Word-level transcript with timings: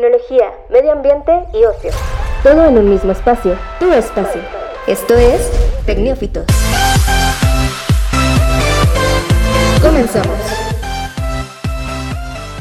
tecnología, 0.00 0.50
medio 0.70 0.92
ambiente 0.92 1.30
y 1.52 1.62
ocio. 1.64 1.90
Todo 2.42 2.64
en 2.64 2.78
un 2.78 2.88
mismo 2.88 3.12
espacio, 3.12 3.54
tu 3.78 3.92
espacio. 3.92 4.40
Esto 4.86 5.14
es 5.14 5.52
Tecnófitos. 5.84 6.46
Comenzamos. 9.82 10.38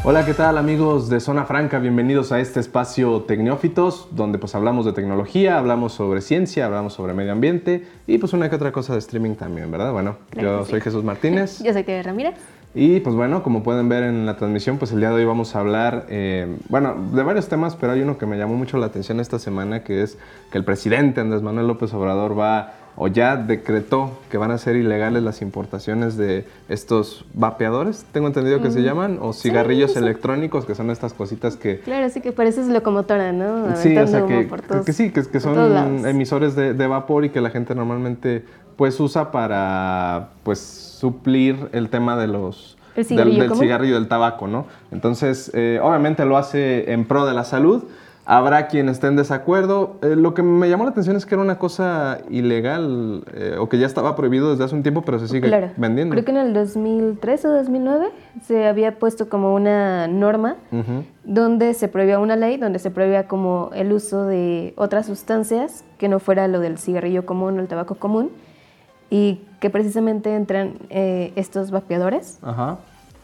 Hola, 0.03 0.25
¿qué 0.25 0.33
tal 0.33 0.57
amigos 0.57 1.07
de 1.07 1.21
Zona 1.21 1.45
Franca? 1.45 1.79
Bienvenidos 1.79 2.33
a 2.33 2.41
este 2.41 2.59
espacio 2.59 3.21
Tecnófitos, 3.21 4.09
donde 4.11 4.37
pues 4.37 4.53
hablamos 4.55 4.85
de 4.85 4.91
tecnología, 4.91 5.57
hablamos 5.57 5.93
sobre 5.93 6.19
ciencia, 6.19 6.65
hablamos 6.65 6.91
sobre 6.91 7.13
medio 7.13 7.31
ambiente 7.31 7.87
y 8.05 8.17
pues 8.17 8.33
una 8.33 8.49
que 8.49 8.57
otra 8.57 8.73
cosa 8.73 8.93
de 8.93 8.99
streaming 8.99 9.35
también, 9.35 9.71
¿verdad? 9.71 9.93
Bueno, 9.93 10.17
yo 10.33 10.65
soy 10.65 10.81
Jesús 10.81 11.05
Martínez. 11.05 11.59
Yo 11.63 11.71
soy 11.71 11.83
Tere 11.83 12.03
Ramírez. 12.03 12.35
Y 12.75 12.99
pues 12.99 13.15
bueno, 13.15 13.41
como 13.41 13.63
pueden 13.63 13.89
ver 13.89 14.03
en 14.03 14.27
la 14.27 14.37
transmisión, 14.37 14.77
pues 14.77 14.91
el 14.91 14.99
día 14.99 15.09
de 15.09 15.15
hoy 15.15 15.25
vamos 15.25 15.55
a 15.55 15.59
hablar, 15.59 16.05
eh, 16.09 16.55
bueno, 16.69 16.95
de 17.13 17.23
varios 17.23 17.47
temas, 17.47 17.75
pero 17.75 17.93
hay 17.93 18.01
uno 18.01 18.19
que 18.19 18.27
me 18.27 18.37
llamó 18.37 18.55
mucho 18.55 18.77
la 18.77 18.85
atención 18.85 19.19
esta 19.19 19.39
semana, 19.39 19.83
que 19.83 20.03
es 20.03 20.19
que 20.51 20.59
el 20.59 20.63
presidente 20.63 21.19
Andrés 21.19 21.41
Manuel 21.41 21.65
López 21.65 21.91
Obrador 21.95 22.37
va 22.37 22.73
o 22.95 23.07
ya 23.07 23.37
decretó 23.37 24.11
que 24.29 24.37
van 24.37 24.51
a 24.51 24.57
ser 24.57 24.75
ilegales 24.75 25.23
las 25.23 25.41
importaciones 25.41 26.17
de 26.17 26.45
estos 26.67 27.25
vapeadores, 27.33 28.05
tengo 28.11 28.27
entendido 28.27 28.61
que 28.61 28.71
se 28.71 28.81
llaman, 28.81 29.19
o 29.21 29.33
cigarrillos 29.33 29.95
electrónicos, 29.95 30.65
que 30.65 30.75
son 30.75 30.89
estas 30.89 31.13
cositas 31.13 31.55
que... 31.55 31.79
Claro, 31.79 32.09
sí 32.09 32.21
que 32.21 32.31
pareces 32.31 32.67
locomotora, 32.67 33.31
¿no? 33.31 33.75
Sí, 33.75 33.95
o 33.97 34.07
sea, 34.07 34.25
que, 34.25 34.49
que, 34.85 34.93
sí, 34.93 35.11
que, 35.11 35.23
que 35.23 35.39
son 35.39 36.05
emisores 36.05 36.55
de, 36.55 36.73
de, 36.73 36.87
vapor 36.87 37.25
y 37.25 37.29
que 37.29 37.41
la 37.41 37.49
gente 37.49 37.75
normalmente 37.75 38.43
pues 38.75 38.99
usa 38.99 39.31
para 39.31 40.29
pues 40.43 40.59
suplir 40.59 41.69
el 41.73 41.89
tema 41.89 42.15
de 42.15 42.27
los... 42.27 42.77
del, 42.95 43.05
cigarrillo 43.55 43.95
y 43.95 43.99
del 43.99 44.07
tabaco, 44.07 44.47
¿no? 44.47 44.67
Entonces, 44.91 45.51
eh, 45.53 45.79
obviamente 45.81 46.25
lo 46.25 46.37
hace 46.37 46.91
en 46.91 47.05
pro 47.05 47.25
de 47.25 47.33
la 47.33 47.43
salud, 47.43 47.83
Habrá 48.31 48.67
quien 48.67 48.89
esté 48.89 49.07
en 49.07 49.15
desacuerdo. 49.15 49.95
Eh, 50.03 50.15
lo 50.15 50.35
que 50.35 50.43
me 50.43 50.69
llamó 50.69 50.83
la 50.83 50.91
atención 50.91 51.15
es 51.15 51.25
que 51.25 51.33
era 51.33 51.41
una 51.41 51.57
cosa 51.57 52.19
ilegal 52.29 53.23
eh, 53.33 53.55
o 53.59 53.67
que 53.69 53.79
ya 53.79 53.87
estaba 53.87 54.15
prohibido 54.15 54.51
desde 54.51 54.65
hace 54.65 54.75
un 54.75 54.83
tiempo, 54.83 55.01
pero 55.01 55.17
se 55.17 55.27
sigue 55.27 55.49
vendiendo. 55.77 56.13
Creo 56.13 56.25
que 56.25 56.29
en 56.29 56.37
el 56.37 56.53
2003 56.53 57.45
o 57.45 57.49
2009 57.53 58.09
se 58.45 58.67
había 58.67 58.99
puesto 58.99 59.29
como 59.29 59.55
una 59.55 60.07
norma 60.07 60.57
donde 61.23 61.73
se 61.73 61.87
prohibía 61.87 62.19
una 62.19 62.35
ley, 62.35 62.57
donde 62.57 62.77
se 62.77 62.91
prohibía 62.91 63.27
como 63.27 63.71
el 63.73 63.91
uso 63.91 64.27
de 64.27 64.75
otras 64.77 65.07
sustancias 65.07 65.83
que 65.97 66.07
no 66.07 66.19
fuera 66.19 66.47
lo 66.47 66.59
del 66.59 66.77
cigarrillo 66.77 67.25
común 67.25 67.57
o 67.57 67.61
el 67.61 67.67
tabaco 67.67 67.95
común 67.95 68.29
y 69.09 69.41
que 69.59 69.71
precisamente 69.71 70.35
entran 70.35 70.73
eh, 70.91 71.33
estos 71.35 71.71
vapeadores 71.71 72.39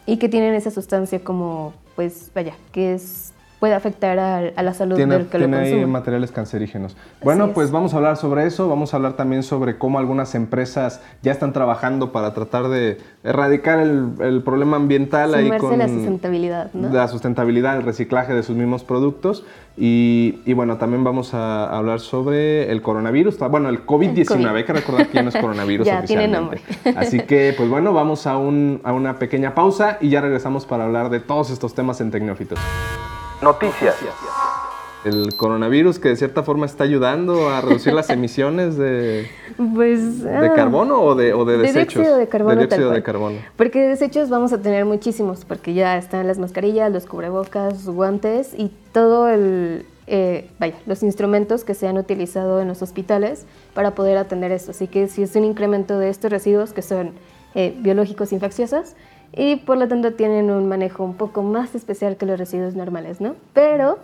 y 0.04 0.16
que 0.16 0.28
tienen 0.28 0.54
esa 0.54 0.72
sustancia 0.72 1.22
como, 1.22 1.74
pues 1.94 2.32
vaya, 2.34 2.54
que 2.72 2.94
es 2.94 3.32
puede 3.58 3.74
afectar 3.74 4.18
a, 4.18 4.62
la 4.62 4.74
salud 4.74 4.96
del 4.96 5.26
que 5.26 5.38
tiene 5.38 5.56
ahí 5.56 5.86
materiales 5.86 6.30
cancerígenos. 6.30 6.96
Bueno, 7.22 7.52
pues 7.52 7.70
vamos 7.70 7.94
a 7.94 7.96
hablar 7.96 8.16
sobre 8.16 8.46
eso, 8.46 8.68
vamos 8.68 8.92
a 8.92 8.98
hablar 8.98 9.14
también 9.14 9.42
sobre 9.42 9.78
cómo 9.78 9.98
algunas 9.98 10.34
empresas 10.34 11.00
ya 11.22 11.32
están 11.32 11.52
trabajando 11.52 12.12
para 12.12 12.34
tratar 12.34 12.68
de 12.68 12.98
erradicar 13.24 13.80
el, 13.80 14.42
problema 14.44 14.76
ambiental 14.76 15.34
ahí 15.34 15.50
con 15.58 15.78
la 15.78 15.88
sustentabilidad, 15.88 16.72
¿no? 16.74 16.90
La 16.90 17.08
sustentabilidad, 17.08 17.76
el 17.76 17.82
reciclaje 17.82 18.34
de 18.34 18.42
sus 18.42 18.56
mismos 18.56 18.84
productos 18.84 19.44
y, 19.76 20.40
y 20.44 20.52
bueno, 20.52 20.76
también 20.76 21.02
vamos 21.04 21.34
a 21.34 21.66
hablar 21.66 22.00
sobre 22.00 22.70
el 22.70 22.82
coronavirus, 22.82 23.38
bueno, 23.50 23.68
el 23.68 23.84
COVID-19, 23.86 24.54
hay 24.54 24.64
que 24.64 24.72
recordar 24.72 25.08
que 25.08 25.14
ya 25.14 25.22
no 25.22 25.30
es 25.30 25.36
coronavirus 25.36 25.86
ya, 25.86 26.02
Tiene 26.02 26.28
nombre. 26.28 26.60
Así 26.96 27.20
que 27.20 27.54
pues 27.56 27.68
bueno, 27.68 27.92
vamos 27.94 28.26
a, 28.26 28.36
un, 28.36 28.80
a 28.84 28.92
una 28.92 29.18
pequeña 29.18 29.54
pausa 29.54 29.98
y 30.00 30.10
ya 30.10 30.20
regresamos 30.20 30.66
para 30.66 30.84
hablar 30.84 31.10
de 31.10 31.20
todos 31.20 31.50
estos 31.50 31.74
temas 31.74 32.00
en 32.00 32.10
Tecnófitos. 32.10 32.58
Noticias. 33.42 33.94
El 35.04 35.36
coronavirus 35.36 35.98
que 36.00 36.08
de 36.08 36.16
cierta 36.16 36.42
forma 36.42 36.66
está 36.66 36.82
ayudando 36.84 37.48
a 37.48 37.60
reducir 37.60 37.92
las 37.92 38.10
emisiones 38.10 38.76
de, 38.76 39.28
pues, 39.74 40.22
de 40.22 40.48
ah, 40.48 40.52
carbono 40.54 41.00
o 41.00 41.14
de, 41.14 41.32
o 41.32 41.44
de 41.44 41.58
desechos. 41.58 42.04
De 42.04 42.16
de 42.16 42.28
carbono. 42.28 42.56
De 42.56 42.66
dióxido 42.66 42.90
de 42.90 43.02
carbono. 43.02 43.36
Porque 43.56 43.86
desechos 43.86 44.30
vamos 44.30 44.52
a 44.52 44.58
tener 44.60 44.84
muchísimos, 44.84 45.44
porque 45.44 45.74
ya 45.74 45.96
están 45.96 46.26
las 46.26 46.38
mascarillas, 46.38 46.90
los 46.92 47.06
cubrebocas, 47.06 47.86
guantes 47.86 48.52
y 48.56 48.72
todo 48.92 49.28
el, 49.28 49.86
eh, 50.08 50.50
vaya, 50.58 50.74
los 50.86 51.02
instrumentos 51.02 51.62
que 51.62 51.74
se 51.74 51.86
han 51.86 51.98
utilizado 51.98 52.60
en 52.60 52.68
los 52.68 52.82
hospitales 52.82 53.46
para 53.74 53.94
poder 53.94 54.16
atender 54.18 54.50
esto. 54.50 54.72
Así 54.72 54.88
que 54.88 55.08
si 55.08 55.22
es 55.22 55.36
un 55.36 55.44
incremento 55.44 55.98
de 55.98 56.08
estos 56.08 56.30
residuos 56.30 56.72
que 56.72 56.82
son 56.82 57.12
eh, 57.54 57.76
biológicos 57.78 58.32
infecciosos, 58.32 58.94
y 59.32 59.56
por 59.56 59.76
lo 59.78 59.88
tanto 59.88 60.12
tienen 60.12 60.50
un 60.50 60.68
manejo 60.68 61.04
un 61.04 61.14
poco 61.14 61.42
más 61.42 61.74
especial 61.74 62.16
que 62.16 62.26
los 62.26 62.38
residuos 62.38 62.74
normales, 62.74 63.20
¿no? 63.20 63.34
Pero, 63.52 63.98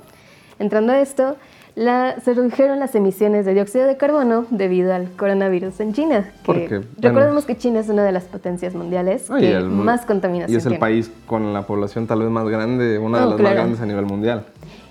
entrando 0.58 0.92
a 0.92 1.00
esto, 1.00 1.36
la, 1.74 2.16
se 2.22 2.34
redujeron 2.34 2.78
las 2.78 2.94
emisiones 2.94 3.46
de 3.46 3.54
dióxido 3.54 3.86
de 3.86 3.96
carbono 3.96 4.44
debido 4.50 4.92
al 4.92 5.10
coronavirus 5.12 5.80
en 5.80 5.94
China. 5.94 6.30
Que, 6.44 6.82
recordemos 6.98 7.46
que 7.46 7.56
China 7.56 7.80
es 7.80 7.88
una 7.88 8.04
de 8.04 8.12
las 8.12 8.24
potencias 8.24 8.74
mundiales 8.74 9.30
que 9.30 9.60
más 9.60 10.04
contaminación 10.04 10.54
Y 10.54 10.58
es 10.58 10.66
el 10.66 10.78
país 10.78 11.10
con 11.26 11.52
la 11.54 11.66
población 11.66 12.06
tal 12.06 12.20
vez 12.20 12.30
más 12.30 12.46
grande, 12.48 12.98
una 12.98 13.20
de 13.20 13.24
oh, 13.24 13.30
las 13.30 13.40
más 13.40 13.52
grandes 13.52 13.80
a 13.80 13.86
nivel 13.86 14.04
mundial. 14.04 14.44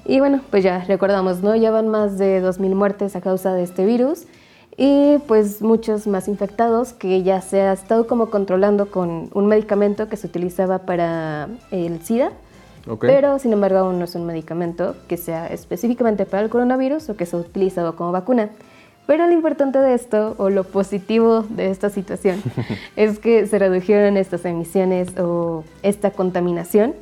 Y 0.05 0.19
bueno, 0.19 0.41
pues 0.49 0.63
ya 0.63 0.83
recordamos, 0.85 1.43
¿no? 1.43 1.55
Ya 1.55 1.69
van 1.69 1.87
más 1.87 2.17
de 2.17 2.43
2.000 2.43 2.73
muertes 2.73 3.15
a 3.15 3.21
causa 3.21 3.53
de 3.53 3.61
este 3.61 3.85
virus 3.85 4.25
y 4.77 5.17
pues 5.27 5.61
muchos 5.61 6.07
más 6.07 6.27
infectados 6.27 6.93
que 6.93 7.23
ya 7.23 7.41
se 7.41 7.61
ha 7.61 7.73
estado 7.73 8.07
como 8.07 8.29
controlando 8.29 8.89
con 8.89 9.29
un 9.33 9.47
medicamento 9.47 10.07
que 10.09 10.17
se 10.17 10.27
utilizaba 10.27 10.79
para 10.79 11.49
el 11.71 12.01
SIDA, 12.01 12.31
pero 12.99 13.37
sin 13.39 13.53
embargo 13.53 13.79
aún 13.79 13.99
no 13.99 14.05
es 14.05 14.15
un 14.15 14.25
medicamento 14.25 14.95
que 15.07 15.17
sea 15.17 15.47
específicamente 15.47 16.25
para 16.25 16.43
el 16.43 16.49
coronavirus 16.49 17.09
o 17.09 17.15
que 17.15 17.25
se 17.25 17.35
ha 17.35 17.39
utilizado 17.39 17.95
como 17.95 18.11
vacuna. 18.11 18.49
Pero 19.07 19.27
lo 19.27 19.33
importante 19.33 19.79
de 19.79 19.93
esto, 19.93 20.35
o 20.37 20.49
lo 20.49 20.63
positivo 20.63 21.43
de 21.49 21.69
esta 21.69 21.89
situación, 21.89 22.41
es 22.95 23.19
que 23.19 23.45
se 23.47 23.59
redujeron 23.59 24.15
estas 24.15 24.45
emisiones 24.45 25.17
o 25.17 25.63
esta 25.83 26.11
contaminación 26.11 26.93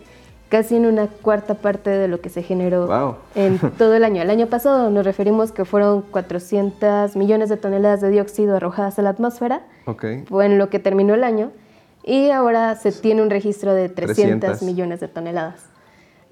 casi 0.50 0.76
en 0.76 0.86
una 0.86 1.08
cuarta 1.08 1.56
parte 1.56 1.92
de 1.92 2.08
lo 2.08 2.20
que 2.20 2.30
se 2.30 2.42
generó 2.42 3.18
en 3.36 3.60
todo 3.78 3.94
el 3.94 4.04
año. 4.04 4.22
El 4.22 4.30
año 4.32 4.48
pasado 4.48 4.90
nos 4.90 5.06
referimos 5.06 5.52
que 5.52 5.64
fueron 5.64 6.02
400 6.02 7.16
millones 7.16 7.50
de 7.50 7.58
toneladas 7.58 8.02
de 8.02 8.10
dióxido 8.10 8.56
arrojadas 8.56 9.00
a 9.00 9.04
la 9.04 9.12
atmósfera, 9.12 9.62
fue 10.28 10.46
en 10.46 10.58
lo 10.58 10.70
que 10.70 10.80
terminó 10.80 11.14
el 11.14 11.24
año, 11.24 11.52
y 12.04 12.32
ahora 12.32 12.76
se 12.76 12.92
tiene 12.92 13.22
un 13.22 13.30
registro 13.30 13.74
de 13.74 13.90
300, 13.90 14.64
millones 14.64 15.00
de 15.00 15.08
toneladas. 15.08 15.62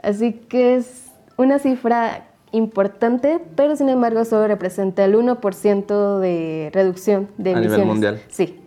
Así 0.01 0.33
que 0.33 0.75
es 0.75 1.11
una 1.37 1.59
cifra 1.59 2.25
importante, 2.51 3.39
pero 3.55 3.75
sin 3.75 3.89
embargo 3.89 4.25
solo 4.25 4.47
representa 4.47 5.05
el 5.05 5.15
1% 5.15 6.19
de 6.19 6.71
reducción 6.73 7.27
de 7.37 7.51
emisiones. 7.51 7.73
A 7.73 7.77
nivel 7.77 7.87
mundial. 7.87 8.21
Sí. 8.29 8.59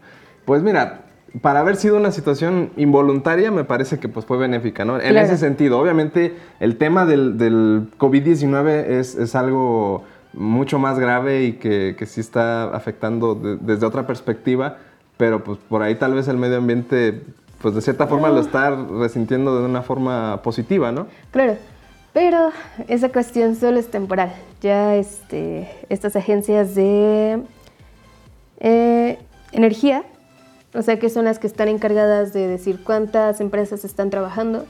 Pues 0.45 0.63
mira, 0.63 1.05
para 1.43 1.61
haber 1.61 1.77
sido 1.77 1.97
una 1.97 2.11
situación 2.11 2.71
involuntaria, 2.77 3.51
me 3.51 3.65
parece 3.65 3.99
que 3.99 4.09
pues, 4.09 4.27
fue 4.27 4.37
benéfica, 4.37 4.85
¿no? 4.85 5.01
En 5.01 5.17
ese 5.17 5.37
sentido, 5.37 5.79
obviamente, 5.79 6.37
el 6.59 6.77
tema 6.77 7.07
del, 7.07 7.39
del 7.39 7.89
COVID-19 7.99 8.69
es, 8.69 9.15
es, 9.15 9.35
algo 9.35 10.05
mucho 10.33 10.79
más 10.79 10.99
grave 10.99 11.45
y 11.45 11.53
que, 11.55 11.95
que 11.97 12.07
sí 12.07 12.21
está 12.21 12.65
afectando 12.75 13.35
desde 13.35 13.87
otra 13.87 14.07
perspectiva, 14.07 14.79
pero 15.17 15.45
pues 15.45 15.59
por 15.69 15.83
ahí 15.83 15.95
tal 15.95 16.15
vez 16.15 16.29
el 16.29 16.37
medio 16.37 16.57
ambiente, 16.57 17.23
pues 17.63 17.75
de 17.75 17.81
cierta 17.81 18.07
forma 18.07 18.29
lo 18.29 18.41
está 18.41 18.71
resintiendo 18.71 19.59
de 19.59 19.67
una 19.67 19.83
forma 19.83 20.41
positiva, 20.43 20.91
¿no? 20.93 21.07
Claro. 21.31 21.57
Pero 22.13 22.51
esa 22.89 23.11
cuestión 23.11 23.55
solo 23.55 23.79
es 23.79 23.89
temporal. 23.89 24.33
Ya 24.61 24.97
este, 24.97 25.71
estas 25.89 26.17
agencias 26.17 26.75
de 26.75 27.41
eh, 28.59 29.19
energía 29.53 30.03
o 30.75 30.83
sea 30.83 30.99
que 30.99 31.11
son 31.11 31.25
las 31.25 31.39
que 31.39 31.47
están 31.47 31.69
encargadas 31.69 32.33
de 32.33 32.47
decir 32.47 32.83
cuántas 32.85 33.41
empresas 33.41 33.85
están 33.85 34.11
trabajando, 34.11 34.65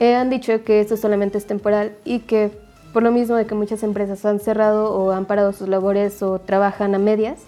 eh, 0.00 0.14
han 0.14 0.30
dicho 0.30 0.64
que 0.64 0.80
esto 0.80 0.96
solamente 0.96 1.38
es 1.38 1.46
temporal 1.46 1.92
y 2.04 2.20
que 2.20 2.50
por 2.92 3.02
lo 3.02 3.10
mismo 3.10 3.36
de 3.36 3.46
que 3.46 3.54
muchas 3.54 3.82
empresas 3.82 4.24
han 4.24 4.40
cerrado 4.40 4.92
o 4.94 5.12
han 5.12 5.24
parado 5.24 5.52
sus 5.52 5.68
labores 5.68 6.22
o 6.22 6.38
trabajan 6.38 6.94
a 6.94 6.98
medias, 6.98 7.40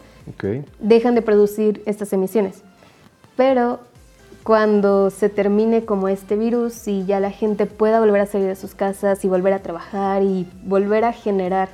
dejan 0.79 1.15
de 1.15 1.23
producir 1.23 1.83
estas 1.85 2.13
emisiones. 2.13 2.63
Pero 3.37 3.81
cuando 4.43 5.11
se 5.11 5.29
termine 5.29 5.85
como 5.85 6.09
este 6.09 6.37
virus 6.37 6.87
y 6.89 7.05
ya 7.05 7.21
la 7.21 7.31
gente 7.31 7.67
pueda 7.67 8.01
volver 8.01 8.21
a 8.21 8.27
salir 8.27 8.47
de 8.47 8.57
sus 8.57 8.75
casas 8.75 9.25
y 9.25 9.29
volver 9.29 9.53
a 9.53 9.59
trabajar 9.61 10.23
y 10.23 10.47
volver 10.65 11.05
a 11.05 11.13
generar, 11.13 11.69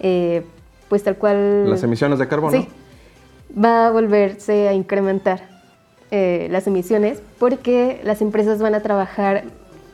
eh, 0.00 0.44
pues 0.88 1.02
tal 1.02 1.16
cual... 1.16 1.70
Las 1.70 1.82
emisiones 1.82 2.18
de 2.18 2.28
carbono. 2.28 2.58
Sí, 2.58 2.68
va 3.56 3.86
a 3.86 3.90
volverse 3.90 4.68
a 4.68 4.74
incrementar 4.74 5.40
eh, 6.10 6.48
las 6.50 6.66
emisiones 6.66 7.22
porque 7.38 8.00
las 8.04 8.22
empresas 8.22 8.60
van 8.60 8.74
a 8.74 8.80
trabajar, 8.80 9.44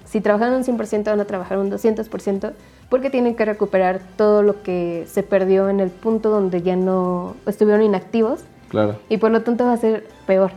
si 0.05 0.20
trabajan 0.20 0.53
un 0.53 0.64
100%, 0.64 1.05
van 1.05 1.20
a 1.20 1.25
trabajar 1.25 1.59
un 1.59 1.70
200% 1.70 2.53
porque 2.88 3.09
tienen 3.09 3.35
que 3.35 3.44
recuperar 3.44 4.00
todo 4.17 4.43
lo 4.43 4.62
que 4.62 5.05
se 5.09 5.23
perdió 5.23 5.69
en 5.69 5.81
el 5.81 5.91
punto 5.91 6.31
donde 6.31 6.62
ya 6.62 6.76
no 6.76 7.37
estuvieron 7.47 7.82
inactivos. 7.82 8.41
Y 9.11 9.19
por 9.19 9.31
lo 9.31 9.43
tanto 9.43 9.65
va 9.65 9.75
a 9.75 9.76
ser 9.76 10.06
peor. 10.26 10.50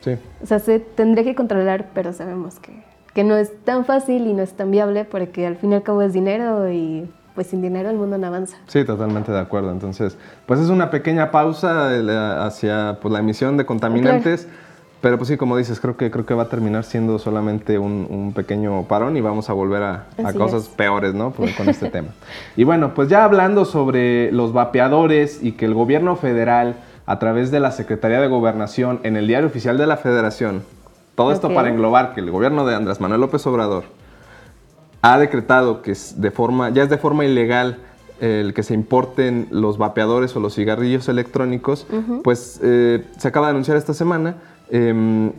Sí. 0.00 0.16
O 0.42 0.46
sea, 0.46 0.58
se 0.58 0.80
tendría 0.80 1.24
que 1.24 1.36
controlar, 1.36 1.90
pero 1.94 2.12
sabemos 2.12 2.58
que 2.58 2.72
que 3.14 3.24
no 3.24 3.36
es 3.36 3.52
tan 3.64 3.84
fácil 3.84 4.26
y 4.26 4.34
no 4.34 4.42
es 4.42 4.52
tan 4.52 4.70
viable 4.70 5.04
porque 5.04 5.46
al 5.46 5.56
fin 5.56 5.72
y 5.72 5.74
al 5.74 5.82
cabo 5.82 6.02
es 6.02 6.12
dinero 6.12 6.70
y 6.70 7.10
pues 7.34 7.48
sin 7.48 7.62
dinero 7.62 7.90
el 7.90 7.96
mundo 7.96 8.18
no 8.18 8.26
avanza. 8.26 8.56
Sí, 8.66 8.84
totalmente 8.84 9.32
de 9.32 9.38
acuerdo. 9.38 9.70
Entonces, 9.70 10.16
pues 10.46 10.60
es 10.60 10.68
una 10.68 10.90
pequeña 10.90 11.30
pausa 11.30 11.90
hacia 12.44 12.98
pues, 13.00 13.12
la 13.12 13.20
emisión 13.20 13.56
de 13.56 13.66
contaminantes. 13.66 14.48
Pero 15.00 15.16
pues 15.16 15.28
sí, 15.28 15.38
como 15.38 15.56
dices, 15.56 15.80
creo 15.80 15.96
que, 15.96 16.10
creo 16.10 16.26
que 16.26 16.34
va 16.34 16.42
a 16.42 16.48
terminar 16.48 16.84
siendo 16.84 17.18
solamente 17.18 17.78
un, 17.78 18.32
pequeño 18.36 18.82
parón 18.84 19.16
y 19.16 19.22
vamos 19.22 19.48
a 19.48 19.54
volver 19.54 19.82
a, 19.82 20.06
cosas 20.36 20.68
peores, 20.68 21.14
¿no? 21.14 21.32
con 21.32 21.68
este 21.68 21.88
tema. 21.90 22.08
Y 22.54 22.64
bueno, 22.64 22.92
pues 22.92 23.08
ya 23.08 23.24
hablando 23.24 23.64
sobre 23.64 24.30
los 24.30 24.52
vapeadores 24.52 25.42
y 25.42 25.52
que 25.52 25.64
el 25.64 25.72
gobierno 25.72 26.16
federal, 26.16 26.76
a 27.06 27.18
través 27.18 27.50
de 27.50 27.60
la 27.60 27.70
Secretaría 27.70 28.20
de 28.20 28.26
Gobernación, 28.26 29.00
en 29.02 29.16
el 29.16 29.26
Diario 29.26 29.48
Oficial 29.48 29.78
de 29.78 29.86
la 29.86 29.96
Federación, 29.96 30.64
todo 31.14 31.32
esto 31.32 31.52
para 31.54 31.70
englobar 31.70 32.14
que 32.14 32.20
el 32.20 32.30
gobierno 32.30 32.66
de 32.66 32.74
Andrés 32.74 33.00
Manuel 33.00 33.22
López 33.22 33.46
Obrador 33.46 33.84
ha 35.02 35.18
decretado 35.18 35.82
que 35.82 35.92
es 35.92 36.20
de 36.20 36.30
forma, 36.30 36.70
ya 36.70 36.82
es 36.82 36.90
de 36.90 36.98
forma 36.98 37.24
ilegal 37.24 37.78
el 38.20 38.52
que 38.52 38.62
se 38.62 38.74
importen 38.74 39.48
los 39.50 39.78
vapeadores 39.78 40.36
o 40.36 40.40
los 40.40 40.54
cigarrillos 40.54 41.08
electrónicos, 41.08 41.86
pues 42.22 42.60
eh, 42.62 43.06
se 43.16 43.28
acaba 43.28 43.46
de 43.46 43.52
anunciar 43.52 43.78
esta 43.78 43.94
semana 43.94 44.36
eh, 44.70 45.32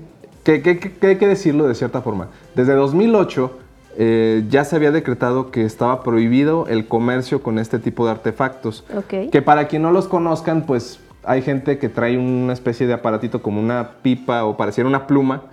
¿qué, 0.44 0.80
hay 1.02 1.18
que 1.18 1.28
decirlo 1.28 1.68
de 1.68 1.76
cierta 1.76 2.02
forma? 2.02 2.28
Desde 2.56 2.74
2008 2.74 3.60
eh, 3.98 4.46
ya 4.50 4.64
se 4.64 4.76
había 4.76 4.92
decretado 4.92 5.52
que 5.52 5.66
estaba 5.66 6.04
prohibido 6.04 6.68
el 6.68 6.88
comercio 6.88 7.42
con 7.44 7.60
este 7.60 7.80
tipo 7.80 8.06
de 8.06 8.12
artefactos. 8.12 8.86
Que 9.10 9.42
para 9.42 9.68
quien 9.68 9.82
no 9.82 9.92
los 9.92 10.08
conozcan, 10.08 10.66
pues 10.66 11.00
hay 11.24 11.42
gente 11.42 11.78
que 11.78 11.90
trae 11.90 12.18
una 12.18 12.54
especie 12.54 12.88
de 12.88 12.94
aparatito 12.94 13.42
como 13.42 13.60
una 13.60 13.92
pipa 14.02 14.44
o 14.46 14.58
pareciera 14.58 14.88
una 14.88 15.08
pluma 15.08 15.44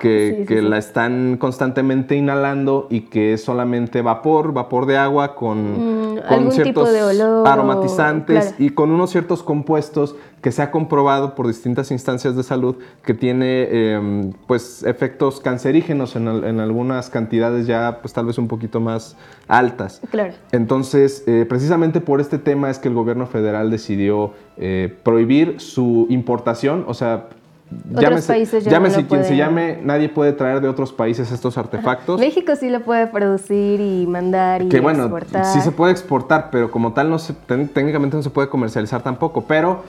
que, 0.00 0.60
la 0.62 0.78
están 0.78 1.36
constantemente 1.36 2.16
inhalando 2.16 2.88
y 2.90 3.02
que 3.02 3.34
es 3.34 3.44
solamente 3.44 4.02
vapor, 4.02 4.52
vapor 4.52 4.86
de 4.86 4.96
agua 4.96 5.34
con, 5.36 6.14
mm, 6.14 6.50
ciertos 6.50 6.88
aromatizantes 7.46 8.54
y 8.58 8.70
con 8.70 8.90
unos 8.90 9.10
ciertos 9.10 9.42
compuestos 9.42 10.16
que 10.40 10.52
se 10.52 10.62
ha 10.62 10.70
comprobado 10.70 11.34
por 11.34 11.46
distintas 11.46 11.90
instancias 11.90 12.34
de 12.34 12.42
salud 12.42 12.76
que 13.04 13.12
tiene 13.14 13.68
em, 13.70 14.32
pues 14.46 14.82
efectos 14.84 15.40
cancerígenos 15.40 16.16
en, 16.16 16.28
algunas 16.28 17.10
cantidades 17.10 17.66
ya 17.66 17.98
pues 18.00 18.14
tal 18.14 18.26
vez 18.26 18.38
un 18.38 18.48
poquito 18.48 18.80
más 18.80 19.16
altas. 19.48 20.00
Claro. 20.10 20.32
Entonces, 20.52 21.24
eh, 21.26 21.44
precisamente 21.48 22.00
por 22.00 22.20
este 22.20 22.38
tema 22.38 22.70
es 22.70 22.78
que 22.78 22.88
el 22.88 22.94
gobierno 22.94 23.26
federal 23.26 23.70
decidió 23.70 24.32
eh, 24.56 24.94
prohibir 25.02 25.60
su 25.60 26.06
importación, 26.08 26.84
o 26.86 26.94
sea, 26.94 27.28
llámese, 27.90 28.60
llámese 28.62 29.06
quien 29.06 29.24
se 29.24 29.36
llame, 29.36 29.78
nadie 29.82 30.08
puede 30.08 30.32
traer 30.32 30.60
de 30.60 30.68
otros 30.68 30.92
países 30.92 31.30
estos 31.32 31.56
artefactos. 31.58 32.18
México 32.20 32.52
sí 32.56 32.68
lo 32.70 32.80
puede 32.80 33.06
producir 33.06 33.80
y 33.80 34.06
mandar 34.06 34.62
y 34.62 34.68
que, 34.68 34.80
bueno, 34.80 35.10
Sí 35.52 35.60
se 35.60 35.72
puede 35.72 35.92
exportar, 35.92 36.50
pero 36.50 36.70
como 36.70 36.92
tal 36.92 37.10
no 37.10 37.18
se, 37.18 37.32
técnicamente 37.32 38.16
no 38.16 38.22
se 38.22 38.30
puede 38.30 38.48
comercializar 38.48 39.02
tampoco, 39.02 39.44
pero 39.46 39.82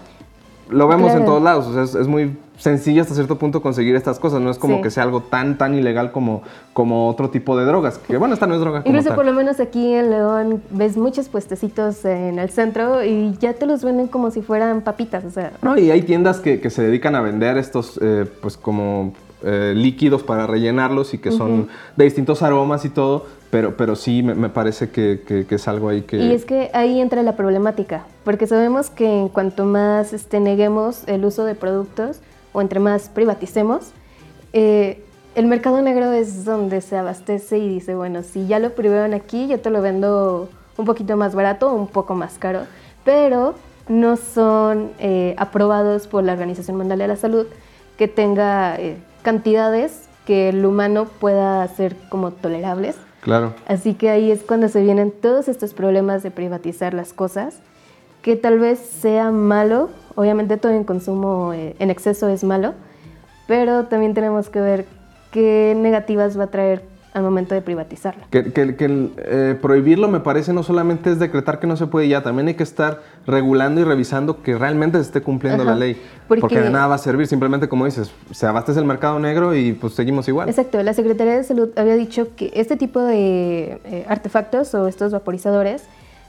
lo 0.71 0.87
vemos 0.87 1.13
en 1.13 1.25
todos 1.25 1.41
lados, 1.41 1.67
o 1.67 1.85
sea, 1.85 2.01
es, 2.01 2.07
muy 2.07 2.37
sencillo 2.57 3.01
hasta 3.01 3.13
cierto 3.13 3.37
punto 3.37 3.61
conseguir 3.61 3.95
estas 3.95 4.19
cosas, 4.19 4.41
no 4.41 4.49
es 4.49 4.57
como 4.57 4.81
que 4.81 4.89
sea 4.89 5.03
algo 5.03 5.21
tan, 5.21 5.57
tan 5.57 5.73
ilegal 5.75 6.11
como, 6.11 6.43
como 6.73 7.09
otro 7.09 7.29
tipo 7.29 7.57
de 7.57 7.65
drogas, 7.65 7.97
que 7.97 8.17
bueno, 8.17 8.33
esta 8.33 8.47
no 8.47 8.55
es 8.55 8.59
droga. 8.59 8.83
Incluso 8.85 9.13
por 9.15 9.25
lo 9.25 9.33
menos 9.33 9.59
aquí 9.59 9.93
en 9.93 10.09
León 10.09 10.63
ves 10.69 10.97
muchos 10.97 11.29
puestecitos 11.29 12.05
en 12.05 12.39
el 12.39 12.49
centro 12.49 13.03
y 13.03 13.35
ya 13.39 13.53
te 13.53 13.65
los 13.65 13.83
venden 13.83 14.07
como 14.07 14.31
si 14.31 14.41
fueran 14.41 14.81
papitas, 14.81 15.25
o 15.25 15.31
sea. 15.31 15.51
No, 15.61 15.77
y 15.77 15.91
hay 15.91 16.03
tiendas 16.03 16.39
que, 16.39 16.59
que 16.59 16.69
se 16.69 16.83
dedican 16.83 17.15
a 17.15 17.21
vender 17.21 17.57
estos, 17.57 17.99
eh, 18.01 18.25
pues 18.41 18.57
como 18.57 19.13
eh, 19.43 19.73
líquidos 19.75 20.21
para 20.21 20.45
rellenarlos 20.45 21.15
y 21.15 21.17
que 21.17 21.31
son 21.31 21.67
de 21.95 22.05
distintos 22.05 22.43
aromas 22.43 22.85
y 22.85 22.89
todo, 22.89 23.25
pero, 23.49 23.75
pero 23.75 23.95
sí 23.95 24.21
me, 24.21 24.49
parece 24.49 24.91
que, 24.91 25.45
es 25.49 25.67
algo 25.67 25.89
ahí 25.89 26.03
que... 26.03 26.17
Y 26.17 26.31
es 26.31 26.45
que 26.45 26.69
ahí 26.73 27.01
entra 27.01 27.23
la 27.23 27.35
problemática, 27.35 28.05
porque 28.23 28.45
sabemos 28.45 28.91
que 28.91 29.05
en 29.05 29.29
cuanto 29.29 29.65
más 29.65 30.13
este, 30.13 30.39
neguemos 30.39 31.07
el 31.07 31.25
uso 31.25 31.43
de 31.43 31.55
productos 31.55 32.19
o 32.53 32.61
entre 32.61 32.79
más 32.79 33.09
privaticemos, 33.09 33.91
eh, 34.53 35.03
el 35.33 35.47
mercado 35.47 35.81
negro 35.81 36.11
es 36.11 36.45
donde 36.45 36.81
se 36.81 36.97
abastece 36.97 37.57
y 37.57 37.67
dice, 37.67 37.95
bueno, 37.95 38.21
si 38.21 38.45
ya 38.45 38.59
lo 38.59 38.75
prohibieron 38.75 39.15
aquí, 39.15 39.47
yo 39.47 39.59
te 39.59 39.69
lo 39.69 39.81
vendo 39.81 40.49
un 40.77 40.85
poquito 40.85 41.17
más 41.17 41.33
barato 41.33 41.73
un 41.73 41.87
poco 41.87 42.13
más 42.13 42.37
caro, 42.37 42.61
pero 43.03 43.55
no 43.87 44.17
son 44.17 44.91
eh, 44.99 45.33
aprobados 45.37 46.07
por 46.07 46.23
la 46.23 46.33
Organización 46.33 46.77
Mundial 46.77 46.99
de 46.99 47.07
la 47.07 47.15
Salud 47.15 47.47
que 47.97 48.07
tenga 48.07 48.77
cantidades 49.21 50.07
que 50.25 50.49
el 50.49 50.65
humano 50.65 51.05
pueda 51.05 51.63
hacer 51.63 51.95
como 52.09 52.31
tolerables. 52.31 52.95
Claro. 53.21 53.53
Así 53.67 53.93
que 53.93 54.09
ahí 54.09 54.31
es 54.31 54.43
cuando 54.43 54.67
se 54.67 54.81
vienen 54.81 55.11
todos 55.11 55.47
estos 55.47 55.73
problemas 55.73 56.23
de 56.23 56.31
privatizar 56.31 56.93
las 56.93 57.13
cosas, 57.13 57.59
que 58.21 58.35
tal 58.35 58.59
vez 58.59 58.79
sea 58.79 59.31
malo, 59.31 59.89
obviamente 60.15 60.57
todo 60.57 60.71
en 60.73 60.83
consumo 60.83 61.53
eh, 61.53 61.75
en 61.79 61.89
exceso 61.89 62.27
es 62.29 62.43
malo, 62.43 62.73
pero 63.47 63.85
también 63.85 64.13
tenemos 64.13 64.49
que 64.49 64.61
ver 64.61 64.85
qué 65.31 65.73
negativas 65.77 66.37
va 66.37 66.45
a 66.45 66.47
traer 66.47 66.83
al 67.13 67.23
momento 67.23 67.53
de 67.53 67.61
privatizarlo. 67.61 68.23
Que, 68.29 68.51
que, 68.53 69.11
eh, 69.17 69.57
prohibirlo 69.61 70.07
me 70.07 70.21
parece 70.21 70.53
no 70.53 70.63
solamente 70.63 71.11
es 71.11 71.19
decretar 71.19 71.59
que 71.59 71.67
no 71.67 71.75
se 71.75 71.87
puede 71.87 72.07
ya, 72.07 72.23
también 72.23 72.47
hay 72.47 72.53
que 72.53 72.63
estar 72.63 73.01
regulando 73.27 73.81
y 73.81 73.83
revisando 73.83 74.41
que 74.41 74.57
realmente 74.57 74.97
se 74.97 75.03
esté 75.03 75.21
cumpliendo 75.21 75.63
la 75.63 75.75
ley. 75.75 76.01
Porque, 76.27 76.61
de 76.61 76.69
nada 76.69 76.87
va 76.87 76.95
a 76.95 76.99
servir, 76.99 77.27
simplemente 77.27 77.67
como 77.67 77.85
dices, 77.85 78.11
se 78.31 78.45
abastece 78.45 78.79
el 78.79 78.85
mercado 78.85 79.19
negro 79.19 79.53
y 79.55 79.73
pues 79.73 79.93
seguimos 79.93 80.27
igual. 80.27 80.47
Exacto, 80.47 80.81
la 80.81 80.93
Secretaría 80.93 81.35
de 81.35 81.43
Salud 81.43 81.69
había 81.75 81.95
dicho 81.95 82.29
que 82.35 82.51
este 82.53 82.77
tipo 82.77 83.01
de 83.01 83.81
eh, 83.83 84.05
artefactos 84.07 84.73
o 84.73 84.87
estos 84.87 85.11
vaporizadores 85.11 85.83